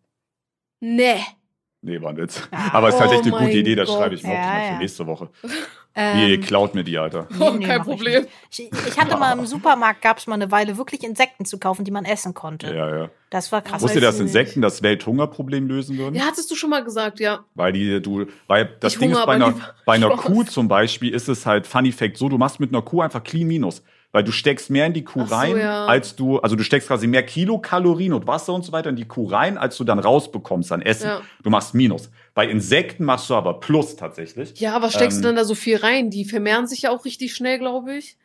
[0.79, 1.15] Nee.
[1.83, 2.47] Nee, war ein Witz.
[2.71, 3.97] Aber es ist halt echt eine Oh gute mein Idee, das Gott.
[3.97, 4.73] schreibe ich mir Ja, auch ja.
[4.73, 5.29] für nächste Woche.
[5.93, 7.27] Ähm, Ihr klaut mir die, Alter.
[7.37, 8.25] Oh, Nee, kein mach ich Problem.
[8.49, 11.83] Ich, ich hatte mal im Supermarkt, gab es mal eine Weile wirklich Insekten zu kaufen,
[11.83, 12.73] die man essen konnte.
[12.73, 13.09] Ja, ja.
[13.29, 13.81] Das war krass.
[13.81, 14.21] Wusstet ihr, dass ich.
[14.21, 16.15] Insekten das Welthungerproblem lösen würden?
[16.15, 17.43] Ja, hattest du schon mal gesagt, ja.
[17.55, 19.53] Weil die, du, weil das Ich Ding ist bei einer,
[19.85, 20.11] bei einer.
[20.11, 23.21] Kuh zum Beispiel ist es halt Funny Fact so, du machst mit einer Kuh einfach
[23.21, 23.83] clean minus.
[24.11, 25.85] Weil du steckst mehr in die Kuh so, rein, ja.
[25.85, 29.05] als du, also du steckst quasi mehr Kilokalorien und Wasser und so weiter in die
[29.05, 31.07] Kuh rein, als du dann rausbekommst an Essen.
[31.07, 31.21] Ja.
[31.43, 32.09] Du machst Minus.
[32.33, 34.59] Bei Insekten machst du aber Plus tatsächlich.
[34.59, 36.09] Ja, was steckst Ähm, du denn da so viel rein?
[36.09, 38.17] Die vermehren sich ja auch richtig schnell, glaube ich.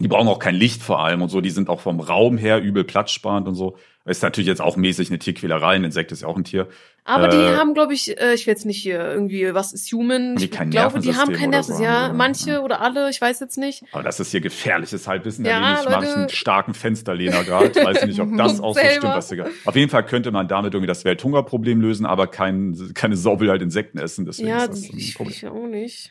[0.00, 1.40] Die brauchen auch kein Licht vor allem und so.
[1.40, 3.76] Die sind auch vom Raum her übel platzsparend und so.
[4.06, 5.74] Ist natürlich jetzt auch mäßig eine Tierquälerei.
[5.74, 6.68] Ein Insekt ist ja auch ein Tier.
[7.04, 9.92] Aber die Äh, haben, glaube ich, äh, ich will jetzt nicht hier irgendwie, was ist
[9.92, 10.36] human?
[10.38, 11.76] Ich glaube, die haben kein Nervensystem.
[11.76, 12.60] so Ja, die, manche ja.
[12.60, 13.84] oder alle, ich weiß jetzt nicht.
[13.92, 15.44] Aber das ist hier gefährliches Halbwissen.
[15.44, 15.90] Ja, ich Leute.
[16.00, 17.74] manchen starken Fensterlehner gerade.
[17.74, 19.04] Weiß nicht, ob das auch so stimmt.
[19.04, 19.50] Was egal.
[19.66, 23.50] Auf jeden Fall könnte man damit irgendwie das Welthungerproblem lösen, aber kein, keine Sau will
[23.50, 24.24] halt Insekten essen.
[24.24, 25.34] Deswegen ja, ist das ein ich, Problem.
[25.36, 26.10] ich auch nicht.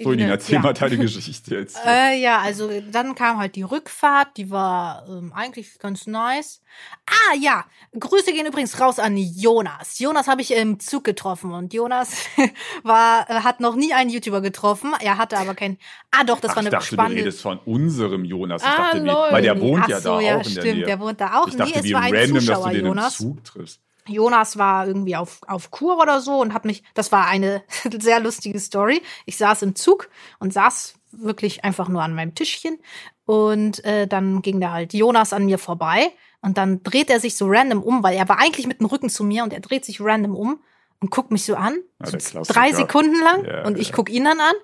[0.00, 0.60] So, Elina, erzähl Ja.
[0.60, 1.76] mal deine Geschichte jetzt.
[1.84, 6.60] Äh, ja, also dann kam halt die Rückfahrt, die war ähm, eigentlich ganz nice.
[7.06, 7.64] Ah ja,
[7.98, 9.98] Grüße gehen übrigens raus an Jonas.
[9.98, 12.12] Jonas habe ich im Zug getroffen und Jonas
[12.84, 14.92] war äh, hat noch nie einen YouTuber getroffen.
[15.00, 15.78] Er hatte aber kein.
[16.12, 17.20] Ah doch, das Ach, war ich eine dachte, du spannende.
[17.22, 18.62] redest von unserem Jonas.
[18.62, 19.26] Ich Ah, dachte, lol.
[19.30, 20.86] weil der wohnt Ach ja so, da ja, auch in der stimmt, Nähe.
[20.86, 21.48] der wohnt da auch.
[21.48, 23.20] ich dachte, nee, es wie war ein random, dass Zuschauer, du den Jonas.
[23.20, 23.80] im Zug triffst.
[24.08, 27.62] Jonas war irgendwie auf, auf Kur oder so und hat mich, das war eine
[28.00, 29.02] sehr lustige Story.
[29.26, 32.78] Ich saß im Zug und saß wirklich einfach nur an meinem Tischchen
[33.24, 37.36] und äh, dann ging da halt Jonas an mir vorbei und dann dreht er sich
[37.36, 39.84] so random um, weil er war eigentlich mit dem Rücken zu mir und er dreht
[39.84, 40.60] sich random um
[41.00, 43.94] und guckt mich so an, Ja, so drei Sekunden lang Ja, und ich ja.
[43.94, 44.54] guck ihn dann an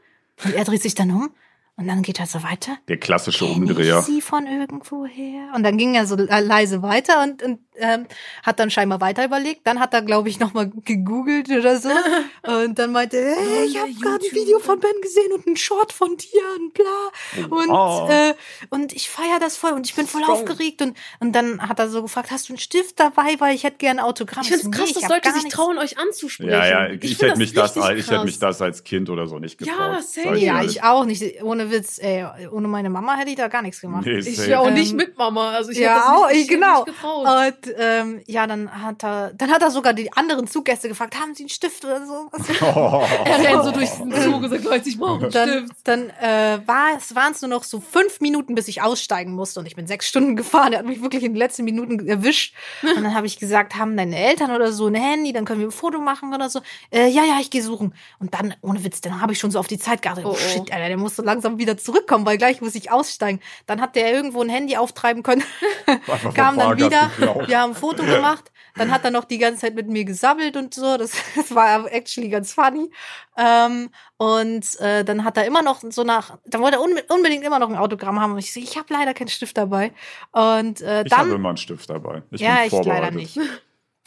[0.44, 1.30] und er dreht sich dann um
[1.76, 2.76] und dann geht er so weiter.
[2.88, 3.98] Der klassische Umdreher.
[4.00, 5.52] Ich sie von irgendwoher.
[5.56, 8.06] Und dann ging er so le- leise weiter und, und ähm,
[8.42, 9.66] hat dann scheinbar weiter überlegt.
[9.66, 11.88] Dann hat er, glaube ich, nochmal gegoogelt oder so.
[12.42, 15.56] und dann meinte er, hey, ich habe gerade ein Video von Ben gesehen und ein
[15.56, 17.48] Short von dir und bla.
[17.50, 18.08] Und, Oh.
[18.10, 18.34] äh,
[18.70, 20.36] und ich feiere das voll und ich bin voll Strong.
[20.42, 20.82] aufgeregt.
[20.82, 23.78] Und, und dann hat er so gefragt, hast du einen Stift dabei, weil ich hätte
[23.78, 24.42] gerne ein Autogramm.
[24.42, 26.50] Ich finde es krass, nee, dass Leute sich trauen, euch anzusprechen.
[26.50, 29.38] Ja, ja, ich, find hätte mich das, ich hätte mich das als Kind oder so
[29.38, 29.76] nicht getraut.
[29.78, 30.36] Ja, same.
[30.36, 31.42] ich Ja, ich auch nicht.
[31.42, 34.04] Ohne Witz, ey, ohne meine Mama hätte ich da gar nichts gemacht.
[34.06, 35.50] Nee, Ich ja auch nicht Ähm, mit Mama.
[35.52, 36.84] Also ich ja, hätte das auch, nicht, ich, ich genau.
[36.84, 37.26] nicht getraut.
[37.26, 41.34] Und ähm, ja, dann hat er, dann hat er sogar die anderen Zuggäste gefragt, haben
[41.34, 42.28] Sie einen Stift oder so?
[42.62, 43.02] Oh.
[43.24, 45.72] Er rennt so durch den Zug und sagt, Leute, ich brauche einen dann Stift.
[45.84, 49.60] dann äh, war es waren es nur noch so fünf Minuten, bis ich aussteigen musste
[49.60, 50.72] und ich bin sechs Stunden gefahren.
[50.74, 52.54] Er hat mich wirklich in den letzten Minuten erwischt.
[52.82, 55.68] Und dann habe ich gesagt, haben deine Eltern oder so ein Handy, dann können wir
[55.68, 56.60] ein Foto machen oder so.
[56.90, 57.94] Äh, ja, ja, ich gehe suchen.
[58.18, 60.24] Und dann, ohne Witz, dann habe ich schon so auf die Zeit geachtet.
[60.26, 63.40] Oh, Oh, shit, Alter, der muss so langsam wieder zurückkommen, weil gleich muss ich aussteigen.
[63.66, 65.44] Dann hat der irgendwo ein Handy auftreiben können.
[66.34, 67.48] Kam dann wieder, geklaut.
[67.54, 70.56] Wir haben ein Foto gemacht, dann hat er noch die ganze Zeit mit mir gesabbelt
[70.56, 72.90] und so, das, das war actually ganz funny.
[73.36, 77.44] Ähm, und äh, dann hat er immer noch so nach, dann wollte er unbe- unbedingt
[77.44, 79.92] immer noch ein Autogramm haben und ich so, ich habe leider keinen Stift dabei.
[80.32, 82.22] Und äh, Ich habe dann, immer einen Stift dabei.
[82.32, 83.38] Ich ja, bin ich leider nicht.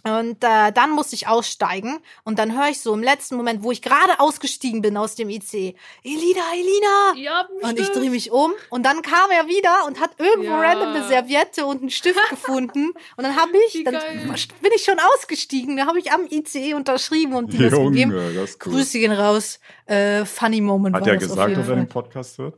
[0.04, 3.72] Und äh, dann musste ich aussteigen und dann höre ich so im letzten Moment, wo
[3.72, 8.54] ich gerade ausgestiegen bin aus dem IC, Elina, Elina, Ja, und ich drehe mich um
[8.70, 10.62] und dann kam er wieder und hat irgendwo Ja.
[10.62, 12.91] random eine Serviette und einen Stift gefunden.
[13.18, 14.34] Und dann habe ich, Wie dann geil.
[14.62, 18.12] bin ich schon ausgestiegen, da habe ich am ICE unterschrieben und ihm das Junge, gegeben.
[18.36, 18.74] das ist cool.
[18.74, 19.60] Grüße gehen raus.
[19.88, 21.88] Äh, funny Moment Hat er gesagt, dass er den.
[21.89, 22.54] Podcast hört?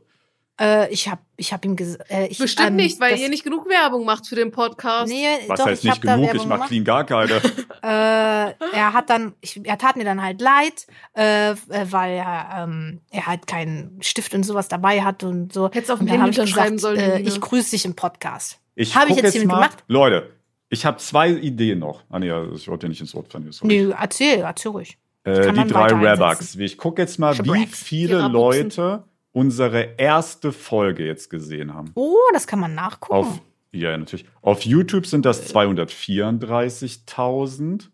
[0.60, 3.44] Äh, ich habe ich hab ihm gesagt, äh, ich, Bestimmt ähm, nicht, weil ihr nicht
[3.44, 5.10] genug Werbung macht für den Podcast.
[5.10, 6.34] Nee, Was doch, heißt ich nicht genug?
[6.34, 7.32] Ich mach clean gar keine.
[7.82, 10.86] äh, er hat dann, ich, er tat mir dann halt leid,
[11.16, 11.56] äh, äh,
[11.88, 15.70] weil er, ähm, er halt keinen Stift und sowas dabei hat und so.
[15.70, 18.58] Hättest auf dem Handy unterschreiben gesagt, sollen, äh, ich grüße dich im Podcast.
[18.74, 19.54] Ich Hab ich jetzt hiermit mal.
[19.54, 19.78] gemacht?
[19.88, 20.30] Leute,
[20.68, 22.02] ich habe zwei Ideen noch.
[22.10, 23.50] Ah nee, ja, ich wollte dir nicht ins Wort fallen.
[23.62, 24.98] Nö, erzähl, erzähl ruhig.
[25.24, 26.60] Äh, die drei einsetzen.
[26.60, 28.28] Ich gucke jetzt mal, wie viele.
[28.28, 31.90] Leute unsere erste Folge jetzt gesehen haben.
[31.94, 33.14] Oh, das kann man nachgucken.
[33.14, 33.40] Auf,
[33.72, 34.26] ja, natürlich.
[34.42, 37.88] Auf YouTube sind das 234.000.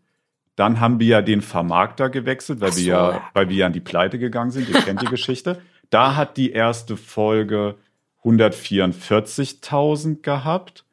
[0.57, 3.23] Dann haben wir ja den Vermarkter gewechselt, weil wir so, ja, ja.
[3.35, 4.69] weil wir ja an die Pleite gegangen sind.
[4.69, 5.61] Ihr kennt die Geschichte.
[5.91, 7.77] Da hat die erste Folge
[8.25, 10.85] 144.000 gehabt.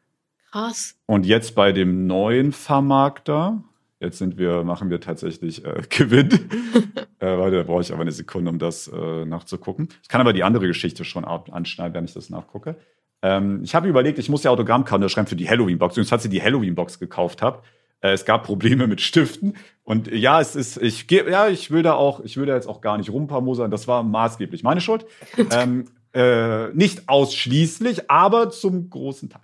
[0.51, 0.97] Krass.
[1.05, 3.63] Und jetzt bei dem neuen Vermarkter,
[4.03, 6.29] jetzt sind wir, machen wir tatsächlich äh, Gewinn.
[7.19, 9.89] äh, warte, da brauche ich aber eine Sekunde, um das äh, nachzugucken.
[10.01, 12.75] Ich kann aber die andere Geschichte schon anschneiden, wenn ich das nachgucke.
[13.21, 15.97] Ähm, ich habe überlegt, ich muss ja Autogrammkarten schreiben für die Halloween-Box.
[15.97, 17.63] Und als ich die Halloween-Box gekauft habe,
[18.01, 19.55] äh, es gab Probleme mit Stiften.
[19.83, 22.53] Und äh, ja, es ist, ich gehe, ja, ich will da auch, ich will da
[22.53, 23.71] jetzt auch gar nicht rumpamosern.
[23.71, 25.05] Das war maßgeblich meine Schuld.
[25.51, 29.41] ähm, äh, nicht ausschließlich, aber zum großen Teil.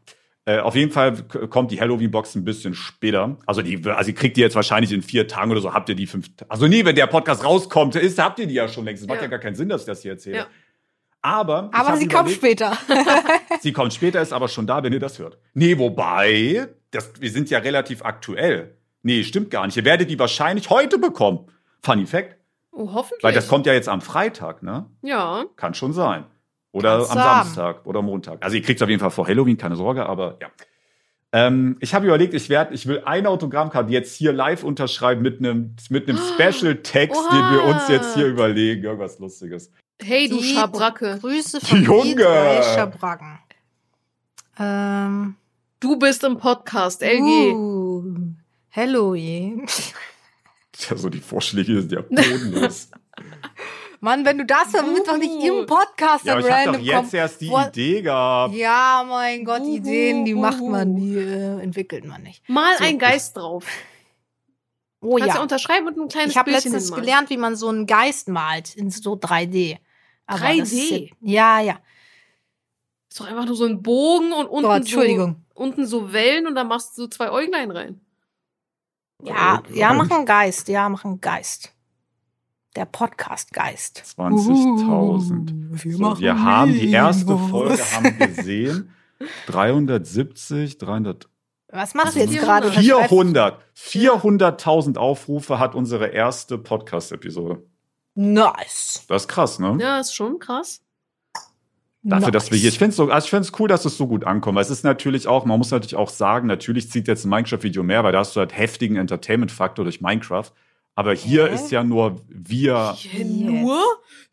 [0.49, 1.15] Äh, auf jeden Fall
[1.49, 3.37] kommt die Halloween-Box ein bisschen später.
[3.45, 5.73] Also die, also ihr kriegt die jetzt wahrscheinlich in vier Tagen oder so.
[5.75, 6.25] Habt ihr die fünf?
[6.47, 9.03] Also nee, wenn der Podcast rauskommt, ist, habt ihr die ja schon längst.
[9.03, 9.23] Es macht Ja.
[9.25, 10.37] ja gar keinen Sinn, dass ich das hier erzähle.
[10.37, 10.47] Ja.
[11.21, 12.75] Aber, Aber sie kommt später.
[13.61, 15.37] Sie kommt später, ist aber schon da, wenn ihr das hört.
[15.53, 18.77] Nee, wobei, das, wir sind ja relativ aktuell.
[19.03, 19.75] Nee, stimmt gar nicht.
[19.75, 21.45] Ihr werdet die wahrscheinlich heute bekommen.
[21.81, 22.37] Funny Fact.
[22.71, 23.21] Oh, hoffentlich.
[23.23, 24.85] Weil das kommt ja jetzt am Freitag, ne?
[25.01, 25.43] Ja.
[25.57, 26.23] Kann schon sein.
[26.71, 27.43] Oder Kannst am haben.
[27.45, 28.43] Samstag oder Montag.
[28.43, 30.49] Also ihr kriegt es auf jeden Fall vor Halloween, keine Sorge, aber ja.
[31.31, 35.39] Ähm, ich habe überlegt, ich werde, ich will eine Autogrammkarte jetzt hier live unterschreiben mit
[35.39, 39.71] einem mit einem Special Text, den wir uns jetzt hier überlegen, irgendwas Lustiges.
[40.01, 41.19] Hey, du Die Schabracke.
[41.19, 42.03] Grüße von Junge.
[42.03, 43.39] die drei Schabracken.
[44.59, 45.35] Ähm,
[45.81, 47.53] Du bist im Podcast, LG.
[47.53, 48.03] Uh,
[48.67, 49.65] hello, je.
[50.89, 52.89] Ja, so die Vorschläge sind ja bodenlos.
[54.01, 54.93] Mann, wenn du das am Uh.
[54.93, 57.13] Mittwoch nicht im Podcast ja, aber ich habe doch jetzt kommst.
[57.13, 57.67] erst die What?
[57.69, 58.53] Idee gehabt.
[58.55, 60.69] Ja, mein Gott, Uhu, Ideen, die macht uhu.
[60.69, 62.47] man, die äh, entwickelt man nicht.
[62.47, 62.85] Mal So.
[62.85, 63.65] ein Geist drauf.
[65.01, 65.41] Oh Kannst du ja.
[65.41, 67.03] unterschreiben und ein kleines Ich habe letztens hinmalen.
[67.05, 69.77] gelernt, wie man so einen Geist malt in so 3D.
[70.25, 70.59] Aber 3D?
[70.59, 71.79] das ist- Ja, ja.
[73.09, 75.45] ist doch einfach nur so ein Bogen und unten, Gott, Entschuldigung.
[75.55, 78.01] so, unten so Wellen und da machst du so zwei Äuglein rein.
[79.23, 80.69] Ja, ja, mach einen Geist.
[80.69, 81.73] Ja, mach einen Geist.
[82.75, 84.03] Der Podcast-Geist.
[84.19, 85.83] 20.000.
[85.83, 87.37] wir So, machen wir haben die erste.
[87.37, 88.93] Folge haben gesehen.
[89.47, 91.27] 370, 300,
[91.71, 92.45] Was machst du jetzt 400.
[92.45, 92.67] gerade?
[92.69, 93.59] Unterschreibst- 400.
[93.75, 97.63] 400.000 Aufrufe hat unsere erste Podcast-Episode.
[98.15, 99.03] Nice.
[99.07, 99.77] Das ist krass, ne?
[99.79, 100.81] Ja, ist schon krass.
[102.01, 102.73] Dafür, dass wir hier, Nice.
[102.73, 104.55] ich finde es so, also ich find's cool, dass es so gut ankommt.
[104.55, 107.83] Weil es ist natürlich auch, man muss natürlich auch sagen, natürlich zieht jetzt ein Minecraft-Video
[107.83, 110.45] mehr, weil da hast du halt heftigen Entertainment-Faktor durch Minecraft.
[110.99, 111.55] Aber hier Hä?
[111.55, 112.93] ist ja nur wir.
[112.97, 113.77] Hier nur?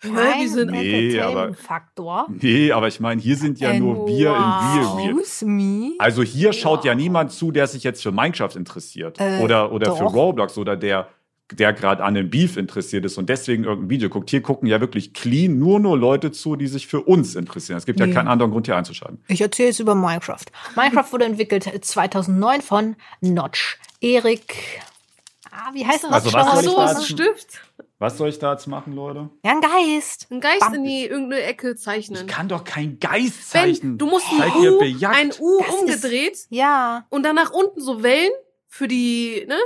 [0.00, 2.26] Hä, Kein wir sind Nee, aber- Entertainment-Faktor.
[2.42, 5.10] Nee, aber ich meine, hier sind ja And nur wir in Real Real.
[5.20, 5.92] Excuse me.
[5.98, 6.98] Also hier schaut ja Wow.
[7.00, 9.20] niemand zu, der sich jetzt für Minecraft interessiert.
[9.20, 10.02] Äh, oder oder für.
[10.04, 11.06] Roblox oder der,
[11.52, 14.28] der gerade an dem Beef interessiert ist und deswegen irgendein Video guckt.
[14.30, 17.78] Hier gucken ja wirklich clean nur nur Leute zu, die sich für uns interessieren.
[17.78, 18.12] Es gibt ja Nee.
[18.12, 19.22] keinen anderen Grund, hier einzuschalten.
[19.28, 20.44] Ich erzähle jetzt über Minecraft.
[20.74, 23.78] Minecraft wurde entwickelt 2009 von Notch.
[24.00, 24.80] Erik.
[25.58, 26.12] Ah, wie heißt das?
[26.12, 27.60] Also, was soll ich so, da ein Stift.
[27.98, 29.30] Was soll ich da jetzt machen, Leute?
[29.44, 30.26] Ja, ein Geist.
[30.30, 30.74] Ein Geist Bam.
[30.74, 32.26] in die irgendeine Ecke zeichnen.
[32.26, 33.92] Ich kann doch kein Geist zeichnen.
[33.92, 37.06] Ben, du musst ein U, ein U Das ist- umgedreht Ja.
[37.08, 38.32] und dann nach unten so Wellen
[38.68, 39.56] für die, ne?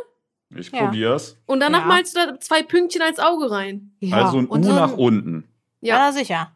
[0.57, 0.85] Ich Ja.
[0.85, 1.37] probier's.
[1.47, 1.87] Und danach Ja.
[1.87, 3.93] malst du da zwei Pünktchen als Auge rein.
[4.01, 4.25] ja.
[4.25, 5.49] Also ein U Und so nach unten.
[5.81, 6.13] Ja, Ja.
[6.13, 6.53] sicher.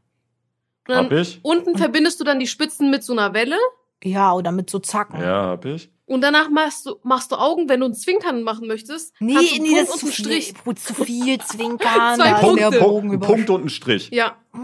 [0.87, 1.41] Und dann Hab ich?
[1.43, 3.57] unten verbindest du dann die Spitzen mit so einer Welle
[4.03, 5.21] Ja, oder mit so Zacken.
[5.21, 5.91] Ja, hab ich.
[6.07, 9.15] Und danach machst du, machst du Augen, wenn du ein Zwinkern machen möchtest.
[9.21, 10.55] Nee, kannst du nee, Punkt das und ist zu Strich.
[10.65, 12.17] viel, zu viel Zwinkern.
[12.17, 12.71] Zwei Punkte.
[12.71, 13.27] der Bogen Punkt.
[13.27, 14.11] Punkt und ein Strich.
[14.11, 14.37] Ja,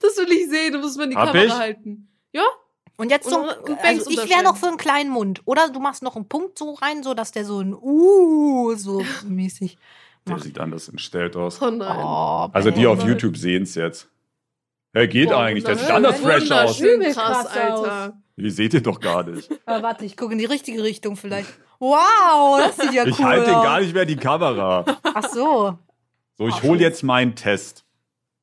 [0.00, 0.72] das will ich sehen.
[0.72, 1.52] Du musst mir in die Hab Kamera ich?
[1.52, 2.08] halten.
[2.98, 5.40] Und jetzt so, Und- und also ich wäre noch für einen kleinen Mund.
[5.46, 9.02] Oder du machst noch einen Punkt so rein, so dass der so ein Uh so
[9.26, 9.76] mäßig
[10.26, 10.44] Der macht.
[10.44, 11.60] sieht anders entstellt aus.
[11.62, 11.98] Oh nein.
[12.04, 14.08] Oh, Also die auf YouTube sehen's jetzt.
[14.94, 15.64] Ja, geht Boah, eigentlich.
[15.64, 16.78] Der sieht anders fresh aus.
[16.78, 18.21] Krass Alter.
[18.36, 19.50] Die seht ihr doch gar nicht.
[19.66, 21.48] Aber warte, ich gucke in die richtige Richtung vielleicht.
[21.78, 23.64] Wow, das sieht ja Ich cool halte aus.
[23.64, 24.84] gar nicht mehr die Kamera.
[25.02, 25.78] Ach so.
[26.38, 27.84] So, ich hole jetzt meinen Test.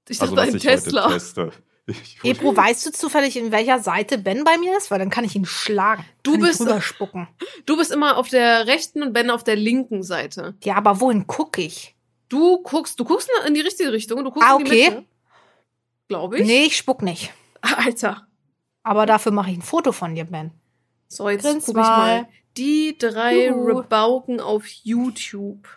[0.08, 1.04] Ich Also dachte, was ein ich Tesla.
[1.06, 1.52] heute teste.
[1.88, 4.92] Ich Ebro, weißt du zufällig, in welcher Seite Ben bei mir ist?
[4.92, 6.06] Weil dann kann ich ihn schlagen.
[6.22, 7.28] Du kann bist- Ich drüber spucken.
[7.66, 10.54] Du bist immer auf der rechten und Ben auf der linken Seite.
[10.64, 11.96] Ja, aber wohin gucke ich?
[12.28, 14.24] Du guckst, du guckst in die richtige Richtung.
[14.24, 14.90] Du guckst Ah, in die okay.
[14.92, 15.06] Mitte.
[16.10, 16.46] Glaube ich.
[16.46, 17.32] Nee, ich spuck nicht.
[17.62, 18.28] Alter.
[18.84, 20.52] Aber dafür mache ich ein Foto von dir, Ben.
[21.08, 22.28] So, jetzt Grins guck ich mal.
[22.58, 23.80] Die drei Juhu.
[23.80, 25.68] Rebauken auf YouTube.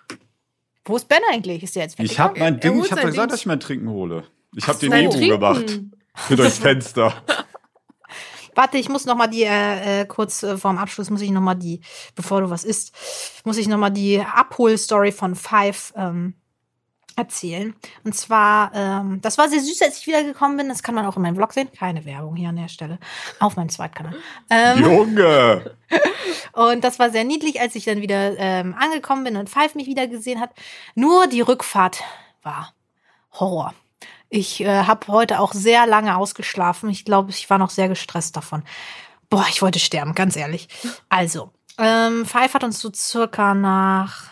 [0.85, 1.63] Wo ist Ben eigentlich?
[1.63, 4.25] Ist der jetzt Ich habe mein Ding, ich habe gesagt, dass ich mein Trinken hole.
[4.55, 5.29] Ich habe den Trinken.
[5.29, 5.81] gemacht.
[6.15, 7.15] Für durchs Fenster.
[8.55, 11.41] Warte, ich muss noch mal die äh, äh, kurz äh, vorm Abschluss muss ich noch
[11.41, 11.81] mal die,
[12.15, 12.93] bevor du was isst,
[13.45, 16.35] muss ich noch mal die Abholstory von Five ähm,
[17.17, 17.75] erzählen.
[18.05, 20.69] Und zwar, ähm, das war sehr süß, als ich wiedergekommen bin.
[20.69, 21.69] Das kann man auch in meinem Vlog sehen.
[21.79, 22.99] Keine Werbung hier an der Stelle.
[23.39, 24.17] Auf meinem Zweitkanal.
[24.51, 25.77] Ähm, Junge!
[26.53, 29.87] und das war sehr niedlich, als ich dann wieder ähm, angekommen bin und Five mich
[29.87, 30.51] wieder gesehen hat.
[30.95, 32.03] Nur die Rückfahrt
[32.43, 32.73] war
[33.33, 33.75] Horror.
[34.29, 36.89] Ich äh, habe heute auch sehr lange ausgeschlafen.
[36.89, 38.63] Ich glaube, ich war noch sehr gestresst davon.
[39.29, 40.69] Boah, ich wollte sterben, ganz ehrlich.
[41.09, 44.31] Also, ähm, Five hat uns so circa nach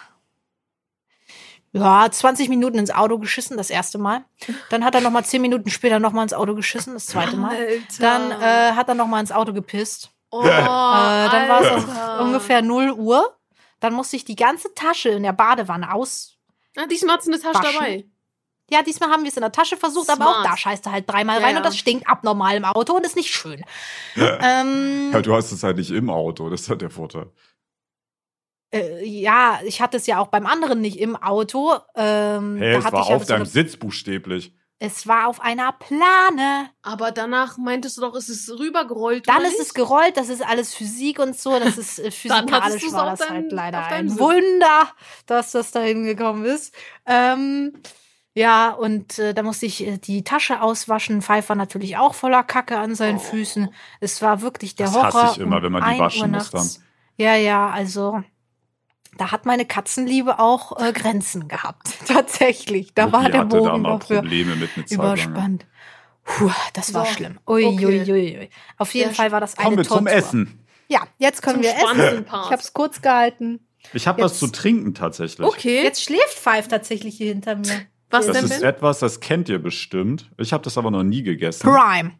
[1.72, 4.24] ja, 20 Minuten ins Auto geschissen, das erste Mal.
[4.70, 7.36] Dann hat er noch mal 10 Minuten später noch mal ins Auto geschissen, das zweite
[7.36, 7.54] Mal.
[7.56, 7.82] Alter.
[8.00, 10.10] Dann äh, hat er noch mal ins Auto gepisst.
[10.30, 13.36] oh, Äh, dann war es ungefähr 0 Uhr.
[13.80, 16.36] Dann musste ich die ganze Tasche in der Badewanne aus.
[16.76, 17.74] Ah, diesmal hat sie eine Tasche Waschen.
[17.78, 18.04] dabei.
[18.72, 20.46] Ja, diesmal haben wir es in der Tasche versucht, aber auch Smart.
[20.46, 21.56] da scheißt er halt dreimal Ja, rein ja.
[21.58, 23.64] und das stinkt abnormal im Auto und ist nicht schön.
[24.16, 27.26] ähm, Ja, du hast es halt nicht im Auto, das ist halt der Vorteil.
[28.72, 31.72] Äh, ja, ich hatte es ja auch beim anderen nicht im Auto.
[31.96, 34.54] Ähm, Hey, da es hatte war auf so deinem eine, Sitz buchstäblich.
[34.82, 36.70] Es war auf einer Plane.
[36.82, 39.28] Aber danach meintest du doch, es ist rübergerollt.
[39.28, 39.74] Dann ist es nicht?
[39.74, 42.12] gerollt, das ist alles Physik und so, das ist äh, Dann
[42.48, 44.18] physikalisch war das deinem- halt leider ein Sitz.
[44.18, 44.88] Wunder,
[45.26, 46.74] dass das da hingekommen ist.
[47.04, 47.74] Ähm,
[48.32, 51.20] ja, und äh, da musste ich äh, die Tasche auswaschen.
[51.20, 53.20] Pfeiffer natürlich auch voller Kacke an seinen Oh.
[53.20, 53.68] Füßen.
[54.00, 55.12] Es war wirklich der Das Horror.
[55.12, 56.80] hasse ich immer, um wenn man die 1 waschen muss nachts.
[57.18, 58.22] Ja, ja, also
[59.20, 61.88] da hat meine Katzenliebe auch äh, Grenzen gehabt.
[62.06, 62.94] Tatsächlich.
[62.94, 65.66] Da war der hatte da Bogen mal dafür Probleme mit einer Zeit überspannt.
[66.24, 67.38] Puh, das war So, schlimm.
[67.48, 67.86] Ui, okay.
[67.86, 68.50] ui, ui, ui.
[68.78, 70.06] Auf jeden Sehr Fall war das eine Kommen wir zum.
[70.06, 70.64] Essen.
[70.88, 72.24] Ja, jetzt können Zum wir essen.
[72.24, 72.46] Part.
[72.46, 73.60] Ich habe es kurz gehalten.
[73.92, 75.46] Ich habe was zu trinken tatsächlich.
[75.46, 75.82] Okay.
[75.82, 77.86] Jetzt schläft Five tatsächlich hier hinter mir.
[78.12, 78.68] Was Das denn, ist Ben?
[78.68, 80.30] etwas, das kennt ihr bestimmt.
[80.36, 81.62] Ich habe das aber noch nie gegessen.
[81.62, 82.10] Prime.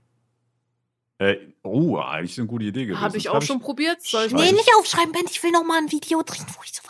[1.19, 3.01] Äh, oh, eigentlich eine gute Idee gewesen.
[3.01, 4.01] Habe ich Das auch hab schon probiert.
[4.01, 5.23] Soll ich Nee, ich- nicht aufschreiben, Ben.
[5.29, 6.90] Ich will noch mal ein Video drehen, wo ich sowas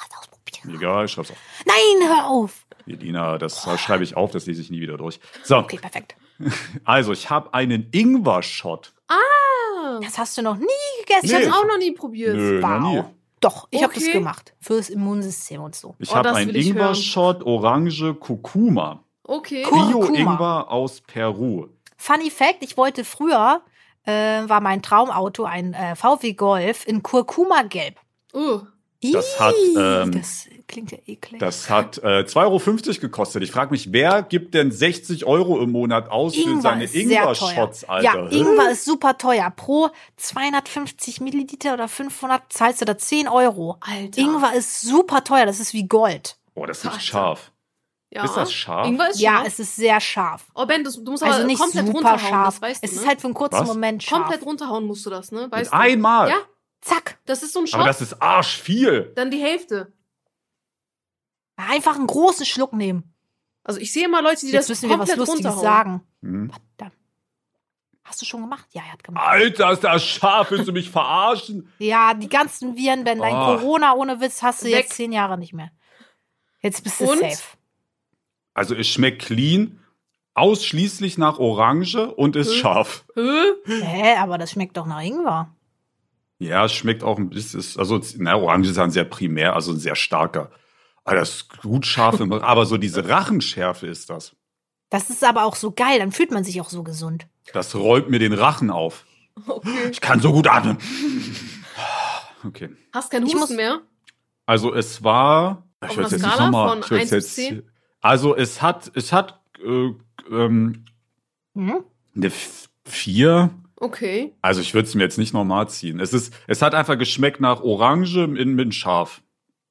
[0.61, 0.79] ausprobiere.
[0.91, 1.37] Egal, ich schreib's auf.
[1.67, 2.67] Nein, hör auf.
[2.87, 5.21] Edina, das schreibe ich auf, das lese ich nie wieder durch.
[5.45, 6.17] So, Okay, perfekt.
[6.85, 8.93] also ich habe einen Ingwer-Shot.
[9.09, 10.67] Ah, Das hast du noch nie
[11.01, 11.27] gegessen.
[11.27, 11.51] ich habe Nee.
[11.53, 12.37] auch noch nie probiert.
[12.37, 12.97] Nö, noch nie.
[12.99, 13.05] Wow.
[13.41, 14.13] Doch, ich habe das Okay.
[14.13, 14.53] gemacht.
[14.61, 15.95] Fürs Immunsystem und so.
[15.99, 19.03] Ich Oh, habe einen ich Ingwer-Shot Orange Kurkuma.
[19.25, 19.65] Okay.
[19.65, 21.69] Bio-Ingwer aus Peru.
[21.97, 23.63] Funny Fact, ich wollte früher,
[24.05, 24.13] äh,
[24.49, 27.97] war mein Traumauto ein äh, VW Golf in Kurkuma-Gelb.
[28.35, 28.63] Uh,
[29.03, 31.41] Das hat, ähm, das klingt ja eklig.
[31.41, 33.43] Das hat äh, 2,50 Euro gekostet.
[33.43, 36.93] Ich frage mich, wer gibt denn 60 Euro im Monat aus für Ingwer seine ist
[36.93, 37.21] sehr teuer.
[37.33, 38.29] Ingwer-Shots, Ja, Alter?
[38.31, 38.37] Hä?
[38.39, 39.51] Ingwer ist super teuer.
[39.57, 43.77] Pro 250 Milliliter oder 500 zahlst du da 10 Euro.
[43.81, 44.21] Alter.
[44.21, 45.47] Ingwer ist super teuer.
[45.47, 46.37] Das ist wie Gold.
[46.55, 47.53] Oh, das ist scharf.
[48.13, 48.25] Ja.
[48.25, 48.87] Ist das scharf?
[48.89, 49.47] Ingwer ist Ja, scharf.
[49.47, 50.45] es ist sehr scharf.
[50.55, 52.55] Oh, Ben, du, du musst Also aber nicht komplett super runterhauen, scharf.
[52.61, 53.09] das weißt es du, ist ne?
[53.09, 53.69] halt für einen kurzen Was?
[53.69, 54.21] Moment scharf.
[54.23, 55.47] Komplett runterhauen musst du das, ne?
[55.51, 55.77] Weißt Mit du?
[55.85, 56.29] einmal.
[56.29, 56.37] Ja,
[56.81, 57.18] Zack.
[57.26, 57.81] das ist so ein Shot.
[57.81, 59.12] Aber das ist arsch viel.
[59.16, 59.93] dann die Hälfte.
[61.57, 63.12] Einfach einen großen Schluck nehmen.
[63.64, 66.01] Also ich sehe immer Leute, die Jetzt das müssen wir was komplett Lustiges sagen.
[66.22, 66.51] Hm.
[66.76, 66.97] Verdammt.
[68.03, 68.66] Hast du schon gemacht?
[68.72, 69.24] Ja, er hat gemacht.
[69.28, 70.51] Alter, ist das scharf.
[70.51, 71.70] Willst du mich verarschen?
[71.78, 73.57] Ja, die ganzen Viren, Ben, dein Oh.
[73.59, 74.74] Corona ohne Witz hast du Weg.
[74.76, 75.70] jetzt zehn Jahre nicht mehr.
[76.62, 77.20] Jetzt bist du Und?
[77.20, 77.57] safe.
[78.55, 79.78] Also es schmeckt clean,
[80.35, 82.57] ausschließlich nach Orange und ist Hm.
[82.57, 83.05] scharf.
[83.14, 83.53] Hä?
[83.66, 85.55] Hä, aber das schmeckt doch nach Ingwer.
[86.41, 89.78] Ja, es schmeckt auch ein bisschen, also na, Orange ist ein sehr primär, also ein
[89.78, 90.51] sehr starker.
[91.05, 94.34] Aber das ist gut scharf, aber so diese Rachenschärfe ist das.
[94.88, 97.26] Das ist aber auch so geil, dann fühlt man sich auch so gesund.
[97.53, 99.05] Das räumt mir den Rachen auf.
[99.47, 99.91] Okay.
[99.93, 100.78] Ich kann so gut atmen.
[102.47, 102.70] Okay.
[102.93, 103.80] Hast keinen Husten mehr?
[104.47, 105.68] Also es war.
[105.84, 106.68] Ich einer jetzt nicht Skala nochmal.
[106.82, 107.24] von Ich 1 jetzt.
[107.26, 107.62] bis 10?
[108.01, 109.91] Also es hat, es hat äh,
[110.30, 110.84] ähm,
[111.55, 111.84] Hm?
[112.16, 112.32] eine
[112.86, 113.51] 4.
[113.81, 114.35] Okay.
[114.43, 116.01] Also ich würde es mir jetzt nicht normal ziehen.
[116.01, 119.22] Es ist, es hat einfach geschmeckt nach Orange in, mit scharf.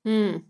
[0.04, 0.44] Hm.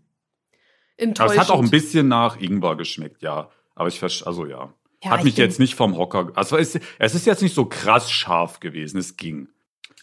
[1.18, 3.50] Aber es hat auch ein bisschen nach Ingwer geschmeckt, ja.
[3.74, 4.72] Aber ich verstehe, also ja.
[5.02, 6.32] Ja, hat ich mich jetzt nicht vom Hocker.
[6.34, 8.98] Also es, es ist jetzt nicht so krass scharf gewesen.
[8.98, 9.48] Es ging.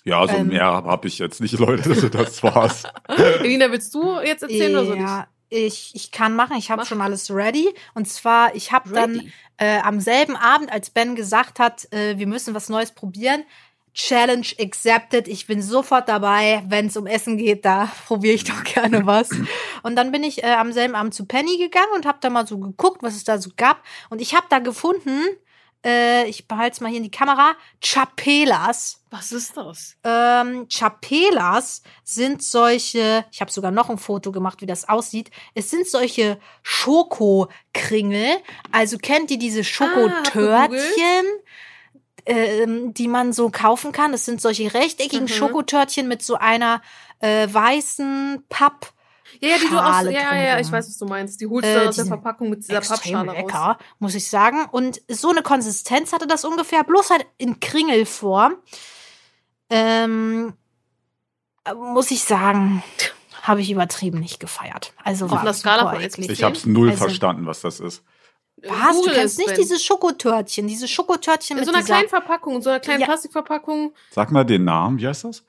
[0.04, 0.48] Ja, so Ähm.
[0.48, 1.90] mehr habe ich jetzt nicht, Leute.
[1.90, 2.84] Also das war's.
[3.40, 5.02] Elina, willst du jetzt erzählen oder so nicht?
[5.02, 6.58] Ja, ich, ich kann machen.
[6.58, 7.74] Ich habe schon alles ready.
[7.94, 12.28] Und zwar, ich habe dann äh, am selben Abend, als Ben gesagt hat, äh, wir
[12.28, 13.44] müssen was Neues probieren,
[13.94, 15.28] Challenge accepted.
[15.28, 16.64] Ich bin sofort dabei.
[16.68, 19.30] Wenn es um Essen geht, da probiere ich doch gerne was.
[19.84, 22.46] Und dann bin ich äh, am selben Abend zu Penny gegangen und habe da mal
[22.46, 23.84] so geguckt, was es da so gab.
[24.10, 25.22] Und ich habe da gefunden,
[25.86, 29.04] äh, ich behalte es mal hier in die Kamera, Chapelas.
[29.10, 29.96] Was ist das?
[30.04, 35.32] Ähm, Chapelas sind solche, ich habe sogar noch ein Foto gemacht, wie das aussieht.
[35.54, 38.38] Es sind solche Schokokringel.
[38.72, 41.26] Also kennt ihr diese Schokotörtchen,
[42.26, 44.12] ähm, die man so kaufen kann?
[44.12, 45.30] Das sind solche rechteckigen Mhm.
[45.30, 46.82] Schokotörtchen mit so einer
[47.20, 48.94] äh, weißen Papp.
[49.40, 51.40] Ja, ja, die du aus, Schale ja, ja, ja, ich weiß, was du meinst.
[51.42, 53.38] Die holst Äh, du dann die aus der Verpackung mit dieser Pappschale raus.
[53.38, 54.66] lecker, muss ich sagen.
[54.72, 58.56] Und so eine Konsistenz hatte das ungefähr, bloß halt in Kringelform.
[59.70, 60.54] Ähm,
[61.66, 62.84] äh, muss ich sagen,
[63.44, 64.94] habe ich übertrieben nicht gefeiert.
[65.04, 66.30] Also Auf war einer Skala super von eklig.
[66.30, 68.04] Ich habe es null Also- verstanden, was das ist.
[68.62, 69.02] Äh, Was?
[69.02, 72.62] Du kennst nicht diese Schokotörtchen, diese Schokotörtchen In mit so einer dieser, kleinen Verpackung, in
[72.62, 73.06] so einer kleinen Ja.
[73.08, 73.94] Plastikverpackung.
[74.12, 75.44] Sag mal den Namen, wie heißt das?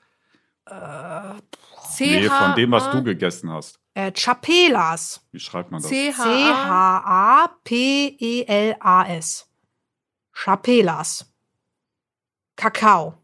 [1.95, 3.79] C Nee, von dem, was du gegessen hast.
[3.93, 5.27] äh, Chapelas.
[5.31, 5.91] Wie schreibt man das?
[5.91, 7.53] H.
[8.19, 9.47] C-H-A-P-E-L-A-S.
[10.33, 11.25] Chapelas.
[12.55, 13.15] Kakao.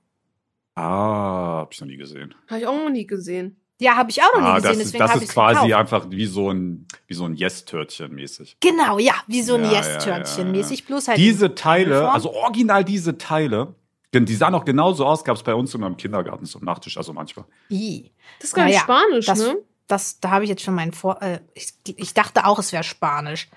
[0.76, 2.34] Ah, hab ich noch nie gesehen.
[2.50, 3.62] Habe ich auch noch nie gesehen.
[3.80, 5.74] Ja, habe ich auch noch nie Ah, gesehen, das ist, deswegen das ist quasi gekauft.
[5.74, 8.58] einfach wie so ein, wie so ein Yes-Törtchen mäßig.
[8.62, 10.58] Genau, ja, wie so ein Ja, Yes-Törtchen ja, ja.
[10.60, 11.18] mäßig, bloß halt.
[11.18, 13.76] Diese Teile, also original diese Teile,
[14.16, 16.98] denn die sahen auch genauso aus, gab es bei uns immer im Kindergarten zum Nachtisch,
[16.98, 17.46] also manchmal.
[17.70, 18.12] I.
[18.40, 19.58] Das ist gar nicht Naja, Spanisch, das, ne?
[19.88, 21.22] das, da habe ich jetzt schon meinen Vor.
[21.22, 23.50] Äh, ich, ich dachte auch, es wäre Spanisch.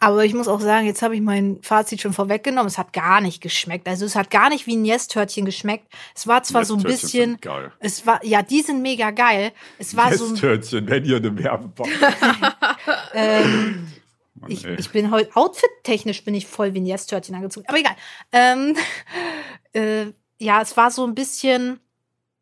[0.00, 2.68] Aber ich muss auch sagen, jetzt habe ich mein Fazit schon vorweggenommen.
[2.68, 3.88] Es hat gar nicht geschmeckt.
[3.88, 5.92] Also es hat gar nicht wie ein Yes-Törtchen geschmeckt.
[6.14, 7.40] Es war zwar so ein bisschen.
[7.40, 7.72] Geil.
[7.80, 9.50] Es war, ja, die sind mega geil.
[9.76, 11.90] Es war so ein, Yes-Törtchen, wenn ihr eine Werbebox.
[13.12, 13.88] ähm,
[14.40, 17.66] Mann, ich, ich bin heute outfit-technisch bin ich voll wie ein Yes-Törtchen angezogen.
[17.68, 17.96] Aber egal.
[18.32, 18.76] Ähm,
[19.72, 20.06] äh,
[20.38, 21.80] ja, es war so ein bisschen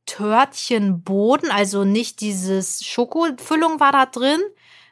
[0.06, 4.40] Törtchenboden, also nicht dieses Schokofüllung war da drin.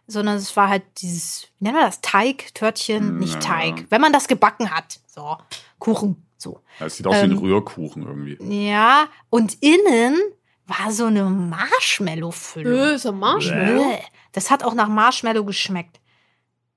[0.06, 2.02] sondern es war halt dieses, wie nennen wir das?
[2.02, 3.40] Teig, Törtchen, nicht Ja.
[3.40, 3.86] Teig.
[3.88, 5.00] Wenn man das gebacken hat.
[5.06, 5.38] So,
[5.78, 6.60] Kuchen, so.
[6.78, 8.68] Das sieht aus wie ein Ähm, Rührkuchen irgendwie.
[8.68, 10.18] Ja, und innen
[10.66, 12.72] war so eine Marshmallow-Füllung.
[12.78, 13.82] Äh, ist ein Marshmallow.
[13.82, 13.98] Bäh.
[14.32, 16.00] Das hat auch nach Marshmallow geschmeckt.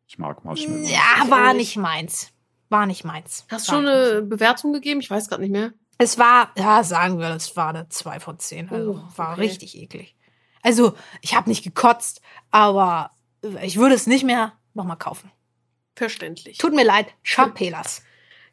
[0.08, 0.88] Ich mag Marshmallow.
[0.88, 2.32] Ja, war nicht meins.
[2.70, 3.46] War nicht meins.
[3.50, 5.00] Hast du schon eine Bewertung gegeben?
[5.00, 5.74] Ich weiß gerade nicht mehr.
[5.98, 8.70] Es war, ja, sagen wir, es war eine 2 von 10.
[8.70, 9.42] Also Oh, war okay.
[9.42, 10.16] richtig eklig.
[10.62, 13.12] Also, ich habe nicht gekotzt, aber
[13.64, 15.32] ich würde es nicht mehr nochmal kaufen.
[15.96, 16.58] Verständlich.
[16.58, 18.04] Tut mir leid, Chapelas.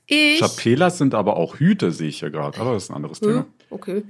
[0.07, 0.41] Ich.
[0.41, 2.59] Chapelas sind aber auch Hüte, sehe ich hier gerade.
[2.61, 3.47] Aber das ist ein anderes Äh, Thema.
[3.71, 4.05] okay.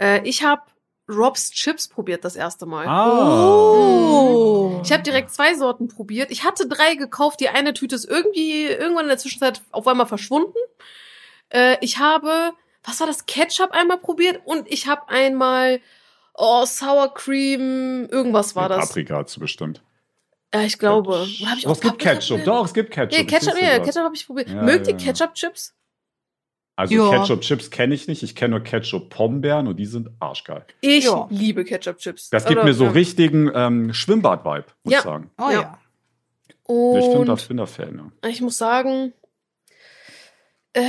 [0.00, 0.62] Äh, ich habe
[1.08, 2.86] Rob's Chips probiert das erste Mal.
[2.86, 3.48] Ah.
[3.48, 4.80] Oh.
[4.84, 6.30] Ich habe direkt zwei Sorten probiert.
[6.30, 7.40] Ich hatte drei gekauft.
[7.40, 10.54] Die eine Tüte ist irgendwie irgendwann in der Zwischenzeit auf einmal verschwunden.
[11.50, 12.52] Äh, ich habe,
[12.84, 13.26] was war das?
[13.26, 15.80] Ketchup einmal probiert und ich habe einmal
[16.34, 18.88] oh, Sour Cream, irgendwas war Mit das.
[18.88, 19.82] Paprika hat's bestimmt.
[20.54, 21.26] Ja, ich glaube.
[21.46, 22.36] Hab ich oh, auch es gibt Paprika Ketchup.
[22.38, 22.46] drin?
[22.46, 23.12] Doch, es gibt Ketchup.
[23.12, 23.78] Nee, Ich Ketchup, ja.
[23.78, 24.48] Ketchup habe ich probiert.
[24.50, 25.12] Ja, Mögt ja, ihr ja.
[25.12, 25.74] Ketchup-Chips?
[26.74, 27.10] Also Ja.
[27.10, 28.22] Ketchup-Chips kenne ich nicht.
[28.22, 30.64] Ich kenne nur Ketchup-Pombeeren und die sind arschgeil.
[30.80, 31.26] Ich Ja.
[31.30, 32.30] liebe Ketchup-Chips.
[32.30, 32.90] Das gibt Oder- mir so ja.
[32.90, 34.98] richtigen ähm, Schwimmbad-Vibe, muss Ja.
[35.00, 35.30] ich sagen.
[35.38, 35.52] Oh Ja.
[35.52, 35.78] ja.
[36.64, 38.12] Ich bin da, Und bin da Fan.
[38.26, 39.12] Ich muss sagen,
[40.74, 40.80] äh,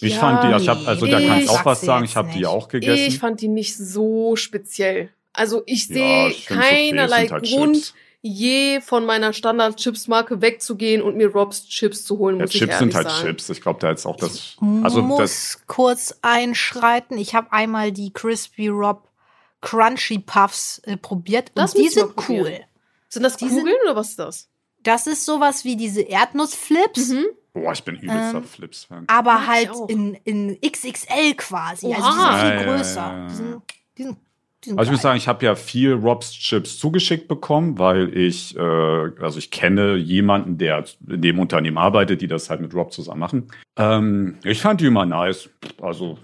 [0.00, 2.16] Ich ja, fand die, ich hab, also da kann ich ich auch was sagen, ich
[2.16, 3.04] habe die auch gegessen.
[3.08, 5.10] Ich fand die nicht so speziell.
[5.34, 7.94] Also ich sehe okay, keinerlei sind halt Grund, Chips.
[8.22, 12.72] Je von meiner Standard-Chips-Marke wegzugehen und mir Rob's Chips zu holen, Ja, muss ich Chips
[12.74, 13.26] ehrlich sind halt sagen.
[13.26, 13.48] Chips.
[13.50, 14.34] Ich glaube, da ist auch das.
[14.36, 15.60] Ich Also muss das.
[15.66, 17.18] kurz einschreiten.
[17.18, 19.08] Ich habe einmal die Crispy Rob
[19.60, 22.60] Crunchy Puffs äh, probiert Das und die sind cool.
[23.08, 24.48] Sind das Die sind- Kugeln oder was ist das?
[24.82, 27.26] Das ist sowas wie diese Erdnussflips, Mhm.
[27.54, 29.04] Boah, ich bin übelster Ähm, Flips-Fan.
[29.08, 31.92] aber ich halt in, in XXL quasi.
[31.92, 32.38] Also die Oha.
[32.40, 32.94] sind Ja, viel ja, größer.
[33.00, 33.28] ja, ja.
[33.28, 33.62] Sind, die sind,
[33.98, 34.18] die sind
[34.66, 35.02] Also ich muss geil.
[35.02, 39.96] sagen, ich habe ja viel Robs Chips zugeschickt bekommen, weil ich, äh, also ich kenne
[39.96, 43.48] jemanden, der in dem Unternehmen arbeitet, die das halt mit Rob zusammen machen.
[43.76, 45.50] Ähm, ich fand die immer nice.
[45.80, 46.16] Also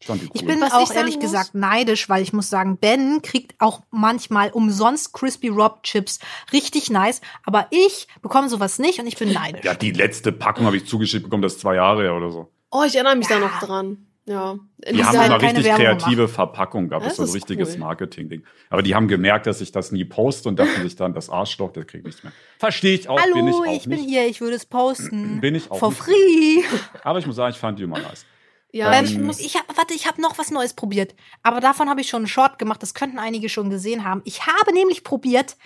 [0.00, 0.32] ich fand die cool.
[0.34, 3.22] Ich bin Was ich auch sagen ehrlich muss- gesagt neidisch, weil ich muss sagen, Ben
[3.22, 6.18] kriegt auch manchmal umsonst Crispy Rob Chips.
[6.52, 7.20] Richtig nice.
[7.44, 9.64] Aber ich bekomme sowas nicht und ich bin neidisch.
[9.64, 12.48] ja, die letzte Packung habe ich zugeschickt bekommen, das ist zwei Jahre her oder so.
[12.70, 13.40] Oh, ich erinnere mich da Ja.
[13.40, 13.96] noch dran.
[14.28, 14.56] Ja.
[14.90, 17.06] Die haben halt immer richtig Werbung kreative Verpackung gehabt.
[17.06, 17.78] Das Das ist so ein ist richtiges cool.
[17.78, 18.44] Marketing-Ding.
[18.68, 21.72] Aber die haben gemerkt, dass ich das nie poste und dachten sich dann, das Arschloch,
[21.72, 22.32] das kriegt nichts mehr.
[22.58, 24.08] Verstehe ich auch, Hallo, bin ich ich, auch bin nicht.
[24.10, 25.40] hier, ich würde es posten.
[25.40, 25.98] Bin ich auch For nicht.
[25.98, 26.62] free.
[27.02, 28.26] Aber ich muss sagen, ich fand die immer nice.
[28.70, 29.40] Ja, Ähm, ich muss.
[29.40, 31.14] ich hab, warte, ich habe noch was Neues probiert.
[31.42, 32.82] Aber davon habe ich schon einen Short gemacht.
[32.82, 34.20] Das könnten einige schon gesehen haben.
[34.26, 35.56] Ich habe nämlich probiert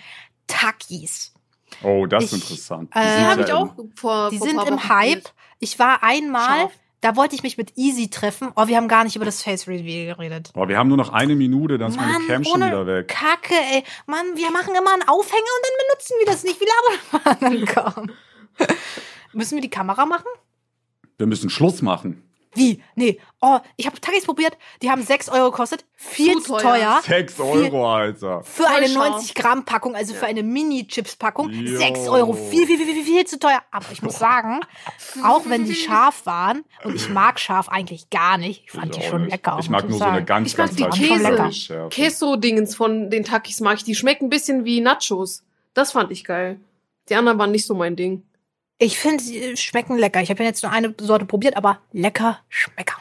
[0.47, 1.33] Takis.
[1.83, 2.91] Oh, das ist Ich, interessant.
[2.95, 4.29] äh, Die sind habe ja ich im- auch vor.
[4.29, 5.09] Die vor sind im Hype.
[5.23, 5.33] probiert.
[5.59, 6.71] Ich war einmal, Scharf.
[7.03, 8.51] Da wollte ich mich mit Easy treffen.
[8.55, 10.51] Oh, wir haben gar nicht über das Face Reveal geredet.
[10.53, 13.09] Boah, wir haben nur noch eine Minute, dann ist meine Mann, Cam schon wieder weg.
[13.09, 13.83] Kacke, ey.
[14.05, 16.61] Mann, wir machen immer einen Aufhänger und dann benutzen wir das nicht.
[16.61, 18.11] Wie labern wir dann kaum?
[19.33, 20.27] Müssen wir die Kamera machen?
[21.17, 22.23] Wir müssen Schluss machen.
[22.55, 22.83] Wie?
[22.95, 23.19] Nee.
[23.41, 24.57] Oh, ich habe Takis probiert.
[24.81, 25.85] Die haben 6 Euro gekostet.
[25.95, 26.61] Viel Zu zu teuer.
[26.61, 27.01] teuer.
[27.03, 28.43] Sechs Viel- Euro, Alter.
[28.43, 29.09] Für eine Voll scharf.
[29.11, 31.77] 90 Gramm Packung, also für eine Mini-Chips-Packung, Jo.
[31.77, 32.33] 6 Euro.
[32.33, 33.61] Viel, viel, viel, viel, viel zu teuer.
[33.71, 34.59] Aber ich muss sagen,
[35.23, 39.01] auch wenn die scharf waren, und ich mag scharf eigentlich gar nicht, ich fand Ich
[39.03, 39.31] die schon nicht.
[39.31, 39.57] lecker.
[39.59, 41.89] Ich mag nur so eine ganz, Ich mag ganz die leichte Käse.
[41.89, 43.83] Queso-Dingens von den Takis mag ich.
[43.83, 45.43] Die schmecken ein bisschen wie Nachos.
[45.73, 46.59] Das fand ich geil.
[47.09, 48.23] Die anderen waren nicht so mein Ding.
[48.83, 50.21] Ich finde, sie schmecken lecker.
[50.21, 52.97] Ich habe ja jetzt nur eine Sorte probiert, aber lecker schmecker.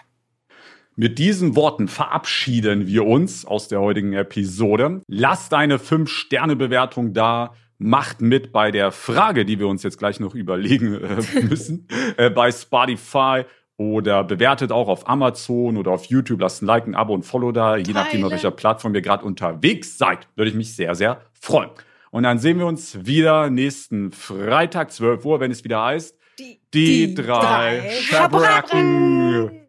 [0.95, 5.03] Mit diesen Worten verabschieden wir uns aus der heutigen Episode.
[5.09, 7.55] Lasst eine 5-Sterne-Bewertung da.
[7.79, 12.31] Macht mit bei der Frage, die wir uns jetzt gleich noch überlegen äh, müssen, äh,
[12.31, 13.43] bei Spotify
[13.77, 16.43] oder bewertet auch auf Amazon oder auf YouTube.
[16.43, 17.77] Lasst ein Like, ein Abo und Follow da.
[17.77, 21.71] Je nachdem, auf welcher Plattform ihr gerade unterwegs seid, würde ich mich sehr, sehr freuen.
[22.13, 26.61] Und dann sehen wir uns wieder nächsten Freitag, 12 Uhr, wenn es wieder heißt, Die,
[26.75, 29.61] die, Die drei drei Schabracken.